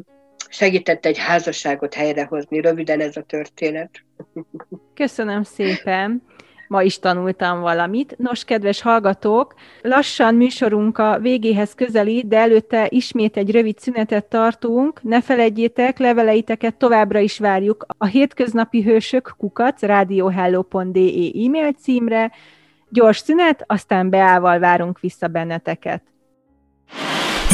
segített 0.51 1.07
egy 1.07 1.19
házasságot 1.19 1.95
helyrehozni. 1.95 2.61
Röviden 2.61 3.01
ez 3.01 3.17
a 3.17 3.23
történet. 3.23 3.91
Köszönöm 4.95 5.43
szépen. 5.43 6.23
ma 6.69 6.83
is 6.83 6.99
tanultam 6.99 7.61
valamit. 7.61 8.15
Nos, 8.19 8.45
kedves 8.45 8.83
hallgatók, 8.83 9.55
lassan 9.83 10.35
műsorunk 10.35 10.99
a 10.99 11.19
végéhez 11.19 11.75
közelít, 11.75 12.29
de 12.29 12.39
előtte 12.39 12.87
ismét 12.89 13.37
egy 13.37 13.51
rövid 13.51 13.79
szünetet 13.79 14.25
tartunk. 14.25 15.03
Ne 15.03 15.23
felejtjétek, 15.23 15.99
leveleiteket 15.99 16.75
továbbra 16.75 17.19
is 17.19 17.39
várjuk 17.39 17.87
a 17.99 18.07
hétköznapi 18.07 18.83
hősök 18.83 19.35
kukac 19.39 19.83
radiohello.de 19.83 21.01
e-mail 21.45 21.73
címre. 21.73 22.33
Gyors 22.89 23.19
szünet, 23.19 23.65
aztán 23.67 24.11
beával 24.11 24.59
várunk 24.59 25.01
vissza 25.01 25.27
benneteket. 25.27 26.03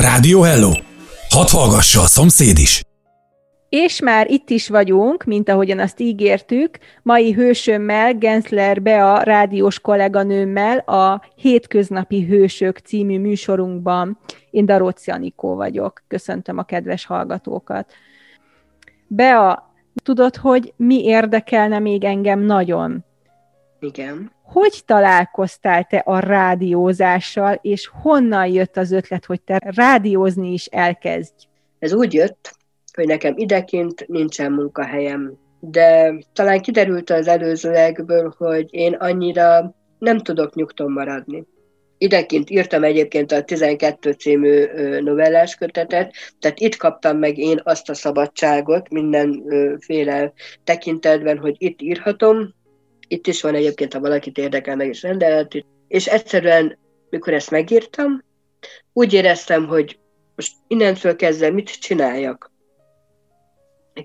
Rádió 0.01 0.41
Hello! 0.43 0.71
Hadd 1.29 1.51
hallgassa 1.51 2.01
a 2.01 2.07
szomszéd 2.07 2.59
is! 2.59 2.86
És 3.79 4.01
már 4.01 4.31
itt 4.31 4.51
is 4.51 4.69
vagyunk, 4.69 5.25
mint 5.25 5.49
ahogyan 5.49 5.79
azt 5.79 6.01
ígértük, 6.01 6.79
mai 7.03 7.33
hősömmel, 7.33 8.15
Gensler 8.15 8.83
Bea 8.83 9.23
rádiós 9.23 9.81
kolléganőmmel 9.81 10.79
a 10.79 11.23
Hétköznapi 11.35 12.25
Hősök 12.25 12.79
című 12.79 13.19
műsorunkban. 13.19 14.19
Én 14.51 14.67
Daróci 14.67 15.11
Anikó 15.11 15.55
vagyok. 15.55 16.03
Köszöntöm 16.09 16.59
a 16.59 16.63
kedves 16.63 17.07
hallgatókat. 17.07 17.93
Bea, 19.07 19.75
tudod, 20.03 20.37
hogy 20.37 20.73
mi 20.77 21.05
érdekelne 21.05 21.79
még 21.79 22.05
engem 22.05 22.41
nagyon? 22.41 23.05
Igen. 23.81 24.33
Hogy 24.43 24.83
találkoztál 24.87 25.85
te 25.85 25.97
a 25.97 26.19
rádiózással, 26.19 27.59
és 27.63 27.91
honnan 28.03 28.47
jött 28.47 28.77
az 28.77 28.93
ötlet, 28.93 29.25
hogy 29.25 29.41
te 29.41 29.59
rádiózni 29.65 30.53
is 30.53 30.67
elkezdj? 30.67 31.47
Ez 31.79 31.93
úgy 31.93 32.13
jött, 32.13 32.56
hogy 32.97 33.07
nekem 33.07 33.35
idekint 33.37 34.09
nincsen 34.09 34.53
munkahelyem. 34.53 35.33
De 35.61 36.15
talán 36.33 36.61
kiderült 36.61 37.11
az 37.11 37.29
előzőekből, 37.29 38.35
hogy 38.39 38.67
én 38.71 38.93
annyira 38.93 39.75
nem 39.99 40.19
tudok 40.19 40.55
nyugton 40.55 40.93
maradni. 40.93 41.47
Idekint 41.99 42.51
írtam 42.51 42.85
egyébként 42.85 43.33
a 43.33 43.43
12 43.43 44.13
című 44.13 44.65
novellás 45.01 45.55
kötetet, 45.55 46.15
tehát 46.39 46.61
itt 46.61 46.77
kaptam 46.77 47.19
meg 47.19 47.39
én 47.39 47.61
azt 47.65 47.89
a 47.89 47.95
szabadságot 47.95 48.89
mindenféle 48.89 50.33
tekintetben, 50.65 51.39
hogy 51.39 51.55
itt 51.59 51.83
írhatom. 51.83 52.55
Itt 53.09 53.27
is 53.27 53.43
van 53.43 53.55
egyébként, 53.55 53.93
ha 53.93 54.01
valakit 54.01 54.39
érdekel, 54.39 54.77
meg 54.77 54.89
is 54.89 55.03
rendelet. 55.03 55.65
És 55.89 56.07
egyszerűen, 56.07 56.79
mikor 57.11 57.33
ezt 57.33 57.51
megírtam, 57.51 58.25
úgy 58.93 59.13
éreztem, 59.13 59.67
hogy 59.67 59.99
most 60.35 60.53
innentől 60.67 61.17
kezdve 61.17 61.51
mit 61.51 61.81
csináljak 61.81 62.55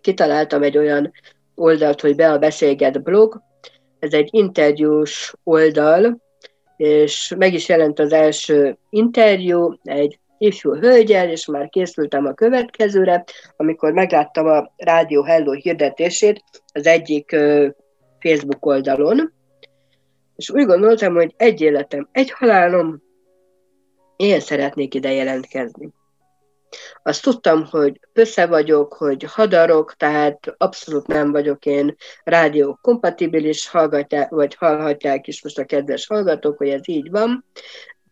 kitaláltam 0.02 0.64
egy 0.64 0.78
olyan 0.78 1.12
oldalt, 1.56 2.02
hogy 2.02 2.16
be 2.16 2.32
a 2.32 2.38
beszélget 2.38 3.04
blog. 3.04 3.42
Ez 4.00 4.14
egy 4.14 4.30
interjús 4.32 5.34
oldal, 5.44 6.22
és 6.78 7.34
meg 7.38 7.54
is 7.54 7.70
jelent 7.70 8.00
az 8.00 8.14
első 8.14 8.78
interjú 8.90 9.74
egy 9.84 10.20
ifjú 10.38 10.76
hölgyel, 10.76 11.30
és 11.30 11.46
már 11.46 11.70
készültem 11.70 12.26
a 12.26 12.34
következőre, 12.34 13.24
amikor 13.56 13.92
megláttam 13.92 14.48
a 14.48 14.74
Rádió 14.78 15.24
Hello 15.24 15.52
hirdetését 15.52 16.44
az 16.74 16.88
egyik 16.88 17.36
Facebook 18.20 18.66
oldalon, 18.66 19.34
és 20.36 20.50
úgy 20.50 20.66
gondoltam, 20.66 21.14
hogy 21.14 21.34
egy 21.38 21.62
életem, 21.62 22.10
egy 22.12 22.32
halálom, 22.32 23.02
én 24.16 24.40
szeretnék 24.40 24.94
ide 24.94 25.12
jelentkezni. 25.12 25.90
Azt 27.04 27.22
tudtam, 27.22 27.66
hogy 27.66 28.00
össze 28.14 28.46
vagyok, 28.46 28.94
hogy 28.94 29.24
hadarok, 29.24 29.94
tehát 29.94 30.54
abszolút 30.58 31.08
nem 31.08 31.32
vagyok 31.32 31.66
én 31.66 31.96
rádió 32.24 32.80
kompatibilis, 32.82 33.70
hallgatják, 33.70 34.30
vagy 34.30 34.56
hallhatják 34.56 35.28
is 35.28 35.44
most 35.44 35.58
a 35.58 35.66
kedves 35.66 36.08
hallgatók, 36.08 36.58
hogy 36.58 36.70
ez 36.70 36.90
így 36.90 37.10
van. 37.10 37.46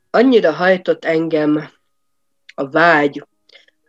Annyira 0.09 0.51
hajtott 0.51 1.05
engem 1.05 1.69
a 2.55 2.69
vágy, 2.69 3.25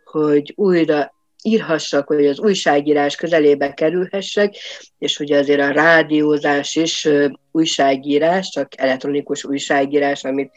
hogy 0.03 0.53
újra 0.55 1.13
írhassak, 1.43 2.07
hogy 2.07 2.25
az 2.25 2.39
újságírás 2.39 3.15
közelébe 3.15 3.73
kerülhessek, 3.73 4.55
és 4.97 5.19
ugye 5.19 5.37
azért 5.37 5.61
a 5.61 5.71
rádiózás 5.71 6.75
is 6.75 7.07
újságírás, 7.51 8.49
csak 8.49 8.67
elektronikus 8.77 9.45
újságírás, 9.45 10.23
amit 10.23 10.51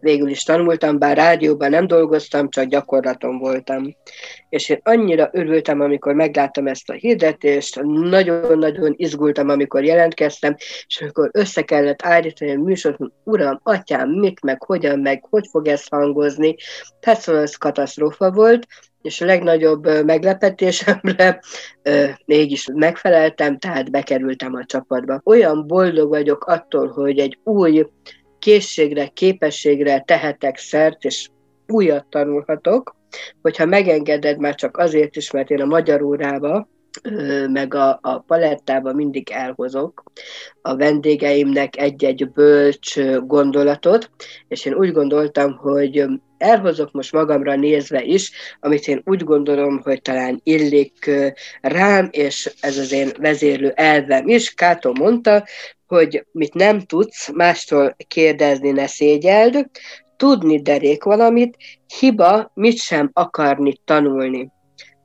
végül 0.00 0.28
is 0.28 0.42
tanultam, 0.42 0.98
bár 0.98 1.16
rádióban 1.16 1.70
nem 1.70 1.86
dolgoztam, 1.86 2.50
csak 2.50 2.64
gyakorlaton 2.64 3.38
voltam. 3.38 3.96
És 4.48 4.68
én 4.68 4.80
annyira 4.82 5.30
örültem, 5.32 5.80
amikor 5.80 6.14
megláttam 6.14 6.66
ezt 6.66 6.90
a 6.90 6.92
hirdetést, 6.92 7.80
nagyon-nagyon 7.84 8.94
izgultam, 8.96 9.48
amikor 9.48 9.84
jelentkeztem, 9.84 10.56
és 10.86 11.00
amikor 11.00 11.30
össze 11.32 11.62
kellett 11.62 12.02
állítani 12.02 12.50
a 12.50 12.60
műsort, 12.60 12.98
uram, 13.24 13.60
atyám, 13.62 14.08
mit, 14.10 14.42
meg 14.42 14.62
hogyan, 14.62 14.98
meg 14.98 15.24
hogy 15.30 15.46
fog 15.50 15.68
ez 15.68 15.86
hangozni. 15.86 16.54
Tehát 17.00 17.20
szóval 17.20 17.42
ez 17.42 17.56
katasztrófa 17.56 18.30
volt, 18.30 18.66
és 19.06 19.20
a 19.20 19.24
legnagyobb 19.24 20.04
meglepetésemre 20.04 21.40
mégis 22.24 22.68
megfeleltem, 22.74 23.58
tehát 23.58 23.90
bekerültem 23.90 24.54
a 24.54 24.64
csapatba. 24.64 25.20
Olyan 25.24 25.66
boldog 25.66 26.08
vagyok 26.08 26.44
attól, 26.44 26.88
hogy 26.88 27.18
egy 27.18 27.38
új 27.44 27.86
készségre, 28.38 29.06
képességre 29.06 30.00
tehetek 30.00 30.56
szert, 30.56 31.04
és 31.04 31.28
újat 31.66 32.06
tanulhatok, 32.10 32.96
hogyha 33.42 33.66
megengeded 33.66 34.38
már 34.38 34.54
csak 34.54 34.76
azért 34.76 35.16
is, 35.16 35.30
mert 35.30 35.50
én 35.50 35.60
a 35.60 35.66
magyar 35.66 36.02
órába 36.02 36.68
meg 37.48 37.74
a, 37.74 37.98
a 38.02 38.18
palettába 38.18 38.92
mindig 38.92 39.30
elhozok 39.30 40.02
a 40.62 40.76
vendégeimnek 40.76 41.76
egy-egy 41.76 42.30
bölcs 42.30 43.00
gondolatot, 43.26 44.10
és 44.48 44.64
én 44.64 44.74
úgy 44.74 44.92
gondoltam, 44.92 45.56
hogy 45.56 46.06
elhozok 46.38 46.92
most 46.92 47.12
magamra 47.12 47.56
nézve 47.56 48.02
is, 48.02 48.30
amit 48.60 48.88
én 48.88 49.02
úgy 49.04 49.24
gondolom, 49.24 49.80
hogy 49.82 50.02
talán 50.02 50.40
illik 50.42 51.10
rám, 51.60 52.08
és 52.10 52.54
ez 52.60 52.78
az 52.78 52.92
én 52.92 53.12
vezérlő 53.18 53.72
elvem 53.74 54.28
is. 54.28 54.54
Kátó 54.54 54.94
mondta, 54.94 55.44
hogy 55.86 56.26
mit 56.32 56.54
nem 56.54 56.80
tudsz, 56.80 57.30
mástól 57.34 57.96
kérdezni 58.08 58.70
ne 58.70 58.86
szégyeld, 58.86 59.66
tudni 60.16 60.62
derék 60.62 61.04
valamit, 61.04 61.56
hiba 61.98 62.50
mit 62.54 62.76
sem 62.76 63.10
akarni 63.12 63.80
tanulni. 63.84 64.50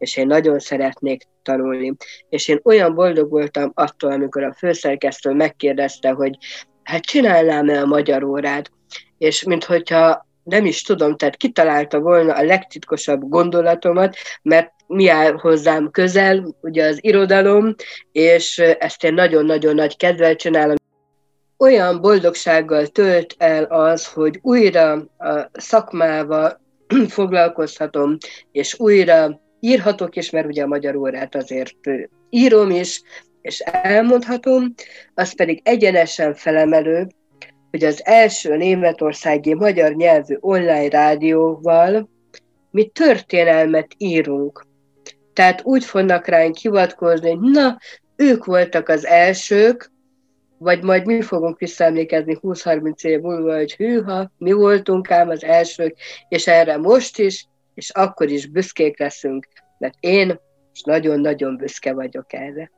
És 0.02 0.18
én 0.18 0.28
nagyon 0.28 0.60
szeretnék 0.60 1.24
tanulni. 1.44 1.94
És 2.30 2.48
én 2.48 2.60
olyan 2.64 2.94
boldog 2.96 3.30
voltam 3.30 3.72
attól, 3.74 4.12
amikor 4.12 4.44
a 4.44 4.54
főszerkesztő 4.54 5.34
megkérdezte, 5.34 6.10
hogy 6.10 6.38
hát 6.84 7.02
csinálnám-e 7.02 7.82
a 7.82 7.86
magyar 7.86 8.24
órát, 8.24 8.72
és 9.18 9.44
minthogyha 9.44 10.28
nem 10.44 10.66
is 10.66 10.82
tudom, 10.82 11.16
tehát 11.16 11.36
kitalálta 11.36 12.00
volna 12.00 12.34
a 12.34 12.44
legtitkosabb 12.44 13.30
gondolatomat, 13.30 14.16
mert 14.42 14.72
mi 14.88 15.10
áll 15.10 15.32
hozzám 15.32 15.92
közel, 15.92 16.56
ugye 16.62 16.88
az 16.88 16.98
irodalom, 17.02 17.76
és 18.12 18.58
ezt 18.58 19.04
én 19.04 19.14
nagyon-nagyon 19.14 19.76
nagy 19.76 19.98
kedvel 19.98 20.36
csinálom. 20.36 20.76
Olyan 21.58 22.02
boldogsággal 22.02 22.88
tölt 22.88 23.36
el 23.38 23.64
az, 23.64 24.08
hogy 24.08 24.40
újra 24.42 24.92
a 25.18 25.50
szakmával 25.54 26.62
foglalkozhatom, 27.08 28.18
és 28.52 28.80
újra 28.80 29.42
írhatok 29.62 30.16
is, 30.16 30.30
mert 30.30 30.46
ugye 30.48 30.64
a 30.64 30.68
magyar 30.68 30.96
órát 30.96 31.36
azért 31.36 31.76
írom 32.30 32.70
is, 32.70 33.02
és 33.42 33.60
elmondhatom, 33.60 34.74
az 35.14 35.36
pedig 35.36 35.62
egyenesen 35.64 36.34
felemelő, 36.34 37.08
hogy 37.72 37.84
az 37.84 38.06
első 38.06 38.56
németországi 38.56 39.54
magyar 39.54 39.94
nyelvű 39.94 40.38
online 40.40 40.90
rádióval 40.90 42.10
mi 42.72 42.86
történelmet 42.86 43.88
írunk. 43.98 44.66
Tehát 45.34 45.62
úgy 45.64 45.86
fognak 45.86 46.28
ránk 46.28 46.58
hivatkozni, 46.58 47.30
hogy 47.30 47.52
na, 47.52 47.78
ők 48.16 48.46
voltak 48.46 48.90
az 48.90 49.06
elsők, 49.06 49.92
vagy 50.58 50.84
majd 50.84 51.06
mi 51.06 51.22
fogunk 51.22 51.60
visszaemlékezni 51.60 52.38
20-30 52.42 53.04
év 53.04 53.20
múlva, 53.20 53.56
hogy 53.56 53.76
hűha, 53.76 54.32
mi 54.38 54.52
voltunk 54.52 55.12
ám 55.12 55.30
az 55.30 55.44
elsők, 55.44 55.96
és 56.30 56.48
erre 56.48 56.78
most 56.78 57.20
is, 57.20 57.48
és 57.74 57.90
akkor 57.90 58.30
is 58.30 58.48
büszkék 58.48 59.00
leszünk, 59.00 59.48
mert 59.78 59.96
én 60.00 60.40
most 60.70 60.86
nagyon-nagyon 60.86 61.58
büszke 61.58 61.94
vagyok 61.94 62.34
erre. 62.34 62.72